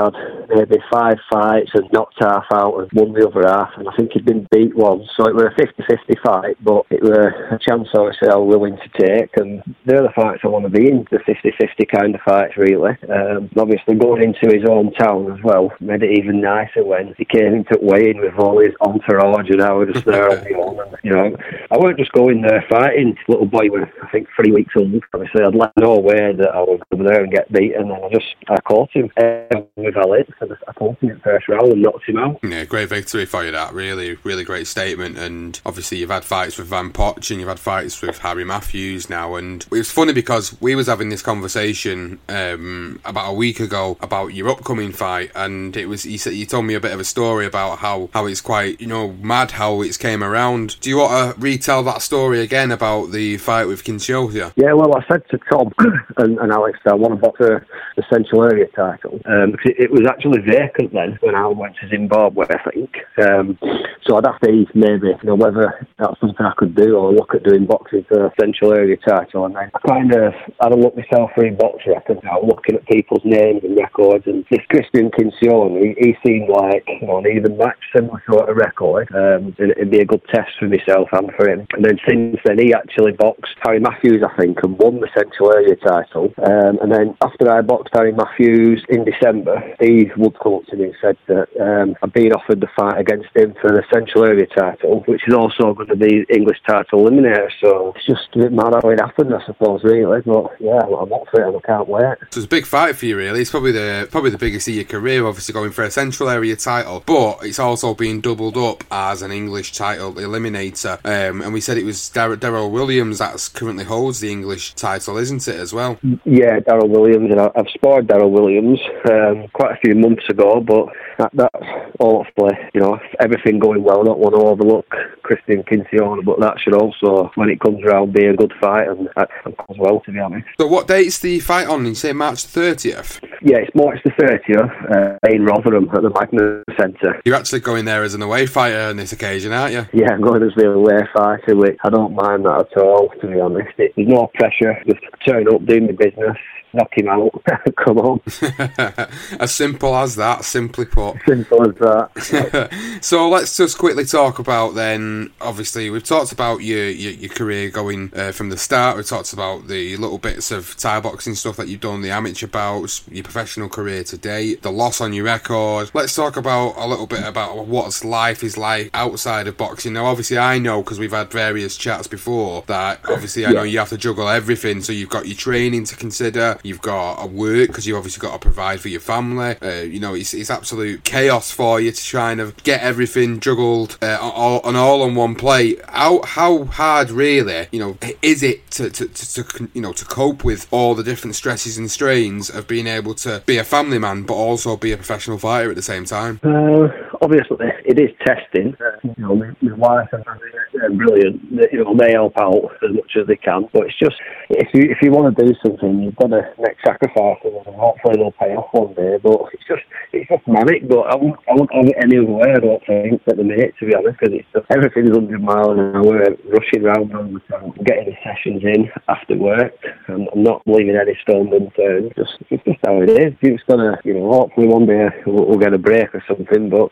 maybe 0.49 0.77
five 0.91 1.17
fights 1.31 1.71
and 1.73 1.89
knocked 1.91 2.17
half 2.19 2.45
out 2.53 2.79
and 2.79 2.89
won 2.93 3.13
the 3.13 3.27
other 3.27 3.47
half, 3.47 3.71
and 3.77 3.87
I 3.87 3.95
think 3.95 4.11
he'd 4.13 4.25
been 4.25 4.47
beat 4.51 4.75
once. 4.75 5.03
So 5.15 5.25
it 5.27 5.35
was 5.35 5.45
a 5.45 5.55
50 5.55 5.83
50 5.87 6.13
fight, 6.23 6.57
but 6.63 6.85
it 6.89 7.01
was 7.01 7.17
a 7.17 7.59
chance 7.59 7.87
obviously 7.93 8.29
I 8.29 8.35
was 8.35 8.55
willing 8.55 8.77
to 8.77 8.89
take, 8.97 9.35
and 9.37 9.63
they're 9.85 10.03
the 10.03 10.13
fights 10.15 10.41
I 10.43 10.47
want 10.47 10.65
to 10.65 10.69
be 10.69 10.89
in, 10.89 11.07
the 11.11 11.19
50 11.25 11.51
50 11.59 11.85
kind 11.85 12.15
of 12.15 12.21
fights, 12.21 12.57
really. 12.57 12.91
Um, 13.09 13.49
obviously, 13.57 13.95
going 13.95 14.23
into 14.23 14.53
his 14.53 14.67
own 14.69 14.93
town 14.93 15.31
as 15.31 15.43
well 15.43 15.71
made 15.79 16.03
it 16.03 16.17
even 16.17 16.41
nicer 16.41 16.83
when 16.83 17.13
he 17.17 17.25
came 17.25 17.53
into 17.53 17.77
weighing 17.81 18.19
with 18.19 18.37
all 18.37 18.59
his 18.59 18.73
entourage 18.81 19.49
and 19.49 19.61
I 19.61 19.73
was 19.73 19.89
just 19.93 20.05
there 20.05 20.29
on 20.29 20.43
my 20.43 20.57
own. 20.57 20.79
And, 20.79 20.97
you 21.03 21.11
know, 21.11 21.35
I 21.71 21.77
weren't 21.77 21.99
just 21.99 22.11
going 22.11 22.41
there 22.41 22.65
fighting. 22.69 23.15
Little 23.27 23.45
boy 23.45 23.67
was, 23.69 23.87
I 24.03 24.09
think, 24.11 24.27
three 24.35 24.51
weeks 24.51 24.73
old. 24.75 24.93
Obviously, 25.13 25.43
I'd 25.43 25.55
let 25.55 25.71
no 25.77 25.99
way 25.99 26.33
that 26.33 26.49
I 26.53 26.61
would 26.61 26.81
go 26.91 27.03
there 27.03 27.23
and 27.23 27.31
get 27.31 27.51
beaten, 27.51 27.91
and 27.91 28.05
I 28.05 28.09
just 28.09 28.35
I 28.49 28.59
caught 28.61 28.91
him 28.91 29.11
uh, 29.17 29.61
with 29.75 29.97
Alex, 29.97 30.29
and 30.41 30.55
I 30.67 30.73
caught 30.73 30.97
him 30.99 31.09
in 31.09 31.15
the 31.15 31.21
first 31.21 31.47
round 31.47 31.71
and 31.71 31.81
knocked 31.81 32.07
him 32.07 32.17
out. 32.17 32.39
Yeah, 32.43 32.65
great 32.65 32.89
victory 32.89 33.25
for 33.25 33.43
you. 33.43 33.51
That 33.51 33.73
really, 33.73 34.17
really 34.23 34.43
great 34.43 34.67
statement. 34.67 35.17
And 35.17 35.59
obviously, 35.65 35.99
you've 35.99 36.09
had 36.09 36.23
fights 36.23 36.57
with 36.57 36.67
Van 36.67 36.91
Poch 36.91 37.29
and 37.31 37.39
you've 37.39 37.49
had 37.49 37.59
fights 37.59 38.01
with 38.01 38.19
Harry 38.19 38.43
Matthews 38.43 39.09
now. 39.09 39.35
And 39.35 39.63
it 39.63 39.71
was 39.71 39.91
funny 39.91 40.13
because 40.13 40.59
we 40.61 40.75
was 40.75 40.87
having 40.87 41.09
this 41.09 41.21
conversation 41.21 42.19
um, 42.29 42.99
about 43.05 43.29
a 43.29 43.33
week 43.33 43.59
ago 43.59 43.97
about 44.01 44.33
your 44.33 44.49
upcoming 44.49 44.91
fight, 44.91 45.31
and 45.35 45.75
it 45.77 45.87
was 45.87 46.05
you 46.05 46.17
said 46.17 46.33
you 46.33 46.45
told 46.45 46.65
me 46.65 46.73
a 46.73 46.79
bit 46.79 46.91
of 46.91 46.99
a 46.99 47.05
story 47.05 47.45
about 47.45 47.79
how 47.79 48.09
how 48.13 48.25
it's 48.25 48.41
quite 48.41 48.79
you 48.81 48.87
know 48.87 49.13
mad 49.13 49.51
how 49.51 49.81
it's 49.81 49.97
came 49.97 50.23
around. 50.23 50.79
Do 50.81 50.89
you 50.89 50.97
want 50.97 51.35
to 51.35 51.41
retell 51.41 51.83
that 51.83 52.01
story 52.01 52.41
again 52.41 52.71
about 52.71 53.11
the 53.11 53.37
fight 53.37 53.65
with 53.65 53.83
Kinshasa? 53.83 54.53
Yeah, 54.55 54.73
well, 54.73 54.95
I 54.95 55.05
said 55.07 55.23
to 55.29 55.39
Tom 55.51 55.73
and, 56.17 56.37
and 56.39 56.51
Alex, 56.51 56.79
I 56.85 56.95
want 56.95 57.13
to 57.13 57.19
box 57.19 57.39
the, 57.39 57.61
the 57.95 58.03
Central 58.11 58.43
Area 58.43 58.67
title. 58.75 59.19
Um, 59.25 59.55
it, 59.65 59.75
it 59.79 59.91
was 59.91 60.07
actually 60.07 60.26
vacant 60.35 60.93
then 60.93 61.17
when 61.21 61.35
I 61.35 61.47
went 61.47 61.75
to 61.81 61.89
Zimbabwe, 61.89 62.45
I 62.49 62.71
think. 62.71 62.91
Um, 63.23 63.57
so 64.05 64.15
I'd 64.15 64.25
have 64.25 64.39
to 64.41 64.49
eat 64.49 64.69
maybe, 64.73 65.07
you 65.07 65.17
know, 65.23 65.35
whether 65.35 65.87
that's 65.99 66.19
something 66.19 66.45
I 66.45 66.53
could 66.57 66.75
do 66.75 66.95
or 66.95 67.13
look 67.13 67.35
at 67.35 67.43
doing 67.43 67.65
boxing 67.65 68.05
for 68.07 68.17
the 68.17 68.31
Central 68.39 68.73
Area 68.73 68.97
title. 68.97 69.45
And 69.45 69.55
then 69.55 69.71
I 69.73 69.79
kind 69.87 70.13
of 70.13 70.33
had 70.61 70.71
a 70.71 70.75
look 70.75 70.95
myself 70.95 71.31
through 71.35 71.55
box 71.55 71.83
records 71.87 72.21
now, 72.23 72.39
looking 72.41 72.75
at 72.75 72.87
people's 72.87 73.23
names 73.25 73.63
and 73.63 73.77
records. 73.77 74.25
And 74.27 74.45
this 74.49 74.65
Christian 74.69 75.11
Kincione, 75.11 75.95
he, 75.97 76.11
he 76.11 76.17
seemed 76.25 76.49
like, 76.49 76.87
you 77.01 77.07
know, 77.07 77.19
an 77.19 77.27
even 77.27 77.57
match, 77.57 77.79
similar 77.95 78.23
sort 78.29 78.49
of 78.49 78.55
record. 78.55 79.09
Um, 79.13 79.55
and 79.59 79.71
it'd 79.71 79.91
be 79.91 79.99
a 79.99 80.05
good 80.05 80.23
test 80.33 80.51
for 80.59 80.67
myself 80.67 81.09
and 81.11 81.31
for 81.35 81.49
him. 81.49 81.67
And 81.73 81.83
then 81.83 81.99
since 82.07 82.37
then, 82.45 82.59
he 82.59 82.73
actually 82.73 83.11
boxed 83.11 83.55
Harry 83.63 83.79
Matthews, 83.79 84.23
I 84.23 84.35
think, 84.39 84.59
and 84.63 84.77
won 84.77 84.99
the 84.99 85.09
Central 85.15 85.53
Area 85.53 85.75
title. 85.75 86.33
Um, 86.45 86.79
and 86.81 86.91
then 86.91 87.17
after 87.21 87.51
I 87.51 87.61
boxed 87.61 87.93
Harry 87.93 88.13
Matthews 88.13 88.83
in 88.89 89.03
December, 89.03 89.61
Steve 89.75 90.11
Wood 90.17 90.37
come 90.41 90.55
up 90.55 90.65
to 90.67 90.75
me 90.75 90.85
and 90.85 90.95
said 91.01 91.17
that 91.27 91.47
um, 91.59 91.95
I've 92.01 92.13
been 92.13 92.33
offered 92.33 92.61
the 92.61 92.67
fight 92.75 92.99
against 92.99 93.35
him 93.35 93.53
for 93.61 93.71
the 93.71 93.83
Central 93.93 94.25
Area 94.25 94.45
title, 94.47 95.03
which 95.07 95.21
is 95.27 95.33
also 95.33 95.73
going 95.73 95.89
to 95.89 95.95
be 95.95 96.25
English 96.29 96.57
title 96.67 97.05
eliminator. 97.05 97.49
So 97.61 97.93
it's 97.95 98.05
just 98.05 98.29
a 98.35 98.39
bit 98.39 98.51
mad 98.51 98.73
how 98.73 98.89
it 98.89 98.99
happened, 98.99 99.33
I 99.33 99.45
suppose, 99.45 99.83
really. 99.83 100.21
But 100.21 100.55
yeah, 100.59 100.79
I'm 100.79 101.13
up 101.13 101.27
for 101.29 101.41
it 101.41 101.47
and 101.47 101.57
I 101.57 101.59
can't 101.65 101.87
wait. 101.87 102.17
So 102.31 102.39
it's 102.39 102.45
a 102.45 102.47
big 102.47 102.65
fight 102.65 102.95
for 102.95 103.05
you, 103.05 103.17
really. 103.17 103.41
It's 103.41 103.51
probably 103.51 103.71
the 103.71 104.07
probably 104.11 104.31
the 104.31 104.37
biggest 104.37 104.67
of 104.67 104.75
your 104.75 104.83
career, 104.83 105.25
obviously 105.25 105.53
going 105.53 105.71
for 105.71 105.83
a 105.83 105.91
Central 105.91 106.29
Area 106.29 106.55
title, 106.55 107.03
but 107.05 107.39
it's 107.43 107.59
also 107.59 107.93
been 107.93 108.21
doubled 108.21 108.57
up 108.57 108.83
as 108.91 109.21
an 109.21 109.31
English 109.31 109.73
title 109.73 110.13
eliminator. 110.13 110.97
Um, 111.05 111.41
and 111.41 111.53
we 111.53 111.61
said 111.61 111.77
it 111.77 111.85
was 111.85 112.09
Dar- 112.09 112.35
Daryl 112.35 112.71
Williams 112.71 113.19
that 113.19 113.49
currently 113.53 113.83
holds 113.83 114.19
the 114.19 114.31
English 114.31 114.73
title, 114.75 115.17
isn't 115.17 115.47
it, 115.47 115.55
as 115.55 115.73
well? 115.73 115.97
Yeah, 116.25 116.59
Daryl 116.59 116.89
Williams, 116.89 117.31
and 117.31 117.39
I've 117.39 117.69
sparred 117.73 118.07
Daryl 118.07 118.31
Williams 118.31 118.79
um, 119.09 119.47
quite 119.53 119.73
a 119.73 119.77
few 119.77 119.95
months 119.95 120.06
ago, 120.29 120.61
but 120.61 120.87
that, 121.17 121.31
that's 121.33 121.65
hopefully, 121.99 122.53
you 122.73 122.81
know, 122.81 122.99
everything 123.19 123.59
going 123.59 123.83
well. 123.83 124.03
Not 124.03 124.19
want 124.19 124.35
to 124.35 124.41
overlook 124.41 124.87
Christian 125.23 125.63
Kincione, 125.63 126.23
but 126.23 126.39
that 126.39 126.55
should 126.59 126.73
also, 126.73 127.31
when 127.35 127.49
it 127.49 127.59
comes 127.59 127.83
around, 127.83 128.13
be 128.13 128.25
a 128.25 128.35
good 128.35 128.53
fight 128.61 128.87
and 128.87 129.09
that 129.15 129.29
goes 129.43 129.77
well, 129.77 129.99
to 130.01 130.11
be 130.11 130.19
honest. 130.19 130.47
So 130.59 130.67
what 130.67 130.87
date's 130.87 131.19
the 131.19 131.39
fight 131.39 131.67
on? 131.67 131.85
You 131.85 131.95
say 131.95 132.13
March 132.13 132.45
30th? 132.45 133.21
Yeah, 133.41 133.57
it's 133.57 133.75
March 133.75 133.99
the 134.03 134.11
30th 134.11 134.95
uh, 134.95 135.17
in 135.29 135.45
Rotherham 135.45 135.89
at 135.93 136.01
the 136.01 136.09
Magna 136.09 136.63
Centre. 136.79 137.21
You're 137.25 137.35
actually 137.35 137.59
going 137.59 137.85
there 137.85 138.03
as 138.03 138.13
an 138.13 138.21
away 138.21 138.45
fighter 138.45 138.79
on 138.79 138.97
this 138.97 139.11
occasion, 139.11 139.51
aren't 139.51 139.73
you? 139.73 139.85
Yeah, 139.93 140.13
I'm 140.13 140.21
going 140.21 140.43
as 140.43 140.53
the 140.55 140.69
away 140.71 140.99
fighter, 141.13 141.55
which 141.55 141.77
I 141.83 141.89
don't 141.89 142.15
mind 142.15 142.45
that 142.45 142.67
at 142.71 142.81
all, 142.81 143.09
to 143.21 143.27
be 143.27 143.39
honest. 143.39 143.69
It, 143.77 143.93
there's 143.95 144.07
no 144.07 144.29
pressure, 144.35 144.75
just 144.87 145.01
turn 145.25 145.47
up, 145.53 145.65
do 145.65 145.81
my 145.81 145.91
business, 145.91 146.37
knock 146.77 146.97
him 146.97 147.09
out, 147.09 147.31
come 147.75 147.97
on. 147.97 148.21
as 149.39 149.53
simple 149.53 149.95
as 149.95 150.15
that, 150.15 150.45
simply 150.45 150.85
put. 150.85 151.17
Simple 151.27 151.67
as 151.67 151.75
that. 151.75 152.99
so 153.01 153.27
let's 153.29 153.57
just 153.57 153.77
quickly 153.77 154.05
talk 154.05 154.39
about 154.39 154.75
then. 154.75 155.31
Obviously, 155.41 155.89
we've 155.89 156.03
talked 156.03 156.31
about 156.31 156.61
your 156.61 156.89
your, 156.89 157.11
your 157.13 157.29
career 157.29 157.69
going 157.69 158.11
uh, 158.15 158.31
from 158.31 158.49
the 158.49 158.57
start. 158.57 158.95
We've 158.95 159.05
talked 159.05 159.33
about 159.33 159.67
the 159.67 159.97
little 159.97 160.19
bits 160.19 160.51
of 160.51 160.77
Thai 160.77 161.01
boxing 161.01 161.35
stuff 161.35 161.57
that 161.57 161.67
you've 161.67 161.81
done, 161.81 162.01
the 162.01 162.11
amateur 162.11 162.47
bouts, 162.47 163.03
your 163.11 163.23
professional 163.23 163.69
career 163.69 164.03
to 164.05 164.17
date, 164.17 164.61
the 164.61 164.71
loss 164.71 165.01
on 165.01 165.13
your 165.13 165.25
record. 165.25 165.91
Let's 165.93 166.15
talk 166.15 166.37
about 166.37 166.75
a 166.77 166.87
little 166.87 167.07
bit 167.07 167.25
about 167.25 167.67
what 167.67 168.03
life 168.05 168.43
is 168.43 168.57
like 168.57 168.91
outside 168.93 169.47
of 169.47 169.57
boxing. 169.57 169.93
Now, 169.93 170.05
obviously, 170.05 170.37
I 170.37 170.59
know 170.59 170.83
because 170.83 170.99
we've 170.99 171.11
had 171.11 171.31
various 171.31 171.75
chats 171.75 172.07
before 172.07 172.63
that. 172.67 172.99
Obviously, 173.09 173.45
I 173.45 173.51
know 173.51 173.63
you 173.63 173.79
have 173.79 173.89
to 173.89 173.97
juggle 173.97 174.29
everything. 174.29 174.81
So 174.81 174.93
you've 174.93 175.09
got 175.09 175.25
your 175.25 175.35
training 175.35 175.85
to 175.85 175.95
consider. 175.95 176.59
You've 176.67 176.81
got 176.81 177.23
a 177.23 177.27
work 177.27 177.67
because 177.67 177.87
you've 177.87 177.97
obviously 177.97 178.19
got 178.21 178.33
to 178.33 178.39
provide 178.39 178.81
for 178.81 178.89
your 178.89 178.99
family. 178.99 179.55
Uh, 179.61 179.81
you 179.81 179.99
know, 179.99 180.13
it's, 180.13 180.33
it's 180.33 180.49
absolute 180.49 181.03
chaos 181.03 181.51
for 181.51 181.79
you 181.79 181.91
to 181.91 182.03
try 182.03 182.33
and 182.33 182.63
get 182.63 182.81
everything 182.81 183.39
juggled 183.39 183.97
uh, 184.01 184.17
all, 184.21 184.59
all 184.59 185.01
on 185.01 185.15
one 185.15 185.35
plate. 185.35 185.79
How 185.87 186.21
how 186.23 186.65
hard 186.65 187.09
really, 187.09 187.67
you 187.71 187.79
know, 187.79 187.97
is 188.21 188.43
it 188.43 188.69
to, 188.71 188.89
to, 188.89 189.07
to, 189.07 189.43
to 189.43 189.69
you 189.73 189.81
know 189.81 189.93
to 189.93 190.05
cope 190.05 190.43
with 190.43 190.67
all 190.71 190.93
the 190.93 191.03
different 191.03 191.35
stresses 191.35 191.77
and 191.77 191.89
strains 191.89 192.49
of 192.49 192.67
being 192.67 192.87
able 192.87 193.13
to 193.15 193.41
be 193.45 193.57
a 193.57 193.63
family 193.63 193.99
man 193.99 194.23
but 194.23 194.33
also 194.33 194.75
be 194.75 194.91
a 194.91 194.97
professional 194.97 195.37
fighter 195.37 195.69
at 195.69 195.75
the 195.75 195.81
same 195.81 196.05
time? 196.05 196.39
Uh, 196.43 196.87
obviously, 197.21 197.67
it 197.85 197.99
is 197.99 198.09
testing. 198.25 198.75
Uh, 198.81 198.97
you 199.03 199.13
know, 199.17 199.35
my, 199.35 199.73
wife 199.77 200.09
and 200.11 200.25
family 200.25 200.47
are 200.81 200.89
brilliant. 200.89 201.41
You 201.71 201.83
know, 201.83 201.95
they 201.95 202.11
help 202.11 202.33
out 202.39 202.71
as 202.83 202.93
much 202.93 203.11
as 203.19 203.27
they 203.27 203.35
can. 203.37 203.67
But 203.71 203.87
it's 203.87 203.99
just 203.99 204.15
if 204.49 204.67
you 204.73 204.89
if 204.91 205.01
you 205.01 205.11
want 205.11 205.35
to 205.35 205.45
do 205.45 205.53
something, 205.63 206.01
you've 206.01 206.15
got 206.15 206.27
to 206.27 206.46
make 206.59 206.77
sacrifices, 206.85 207.53
and 207.65 207.75
hopefully 207.75 208.15
they'll 208.17 208.31
pay 208.39 208.55
off 208.55 208.71
one 208.71 208.93
day. 208.93 209.17
But 209.21 209.53
it's 209.53 209.67
just 209.67 209.83
it's 210.13 210.29
just 210.29 210.47
manic. 210.47 210.87
But 210.87 211.11
I 211.11 211.15
won't, 211.15 211.39
I 211.49 211.53
won't 211.53 211.73
have 211.73 211.87
it 211.87 211.97
any 212.01 212.17
other 212.17 212.31
way. 212.31 212.51
I 212.55 212.59
don't 212.59 212.83
think 212.85 213.21
at 213.27 213.37
the 213.37 213.43
minute, 213.43 213.73
to 213.79 213.85
be 213.85 213.95
honest, 213.95 214.19
because 214.19 214.35
it's 214.35 214.51
just 214.53 214.65
everything's 214.71 215.15
hundred 215.15 215.41
miles 215.41 215.77
an 215.77 215.95
hour, 215.95 216.23
rushing 216.49 216.85
around 216.85 217.13
all 217.15 217.27
the 217.27 217.41
time, 217.51 217.73
getting 217.83 218.11
the 218.11 218.17
sessions 218.23 218.63
in 218.63 218.89
after 219.07 219.35
work. 219.35 219.73
I'm, 220.07 220.27
I'm 220.33 220.43
not 220.43 220.61
leaving 220.65 220.95
any 220.95 221.17
stone 221.21 221.53
unturned. 221.53 222.13
Just 222.15 222.37
it's 222.49 222.63
just 222.63 222.79
how 222.85 223.01
it 223.01 223.09
is. 223.09 223.33
You're 223.41 223.57
just 223.57 223.67
gonna, 223.67 223.99
you 224.03 224.13
know, 224.13 224.31
hopefully 224.31 224.67
one 224.67 224.85
day 224.85 225.09
we'll, 225.25 225.45
we'll 225.45 225.59
get 225.59 225.73
a 225.73 225.77
break 225.77 226.13
or 226.13 226.23
something. 226.27 226.69
But 226.69 226.91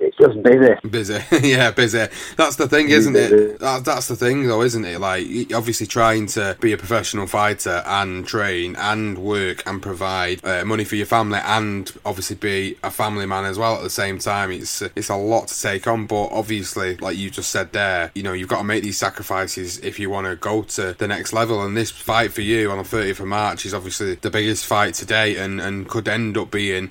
it's 0.00 0.16
just 0.16 0.42
busy. 0.42 0.74
Busy, 0.88 1.18
yeah, 1.48 1.70
busy. 1.70 2.06
That's 2.36 2.56
the 2.56 2.68
thing, 2.68 2.88
isn't 2.88 3.16
it? 3.16 3.58
That, 3.60 3.84
that's 3.84 4.08
the 4.08 4.16
thing, 4.16 4.46
though, 4.46 4.62
isn't 4.62 4.84
it? 4.84 5.00
Like, 5.00 5.26
obviously, 5.54 5.86
trying 5.86 6.26
to 6.28 6.56
be 6.60 6.72
a 6.72 6.76
professional 6.76 7.26
fighter 7.26 7.82
and 7.86 8.26
train 8.26 8.65
and 8.74 9.18
work 9.18 9.62
and 9.66 9.80
provide 9.82 10.44
uh, 10.44 10.64
money 10.64 10.84
for 10.84 10.96
your 10.96 11.06
family 11.06 11.38
and 11.44 11.92
obviously 12.04 12.36
be 12.36 12.76
a 12.82 12.90
family 12.90 13.26
man 13.26 13.44
as 13.44 13.58
well 13.58 13.76
at 13.76 13.82
the 13.82 13.90
same 13.90 14.18
time. 14.18 14.50
It's 14.50 14.82
it's 14.82 15.08
a 15.08 15.16
lot 15.16 15.48
to 15.48 15.60
take 15.60 15.86
on, 15.86 16.06
but 16.06 16.28
obviously, 16.28 16.96
like 16.96 17.16
you 17.16 17.30
just 17.30 17.50
said 17.50 17.72
there, 17.72 18.10
you 18.14 18.22
know, 18.22 18.32
you've 18.32 18.48
got 18.48 18.58
to 18.58 18.64
make 18.64 18.82
these 18.82 18.98
sacrifices 18.98 19.78
if 19.78 19.98
you 19.98 20.10
want 20.10 20.26
to 20.26 20.36
go 20.36 20.62
to 20.62 20.94
the 20.94 21.06
next 21.06 21.32
level. 21.32 21.62
And 21.62 21.76
this 21.76 21.90
fight 21.90 22.32
for 22.32 22.40
you 22.40 22.70
on 22.70 22.78
the 22.78 22.84
30th 22.84 23.20
of 23.20 23.26
March 23.26 23.66
is 23.66 23.74
obviously 23.74 24.14
the 24.14 24.30
biggest 24.30 24.66
fight 24.66 24.94
to 24.94 25.06
date, 25.06 25.36
and 25.36 25.60
and 25.60 25.88
could 25.88 26.08
end 26.08 26.36
up 26.36 26.50
being, 26.50 26.90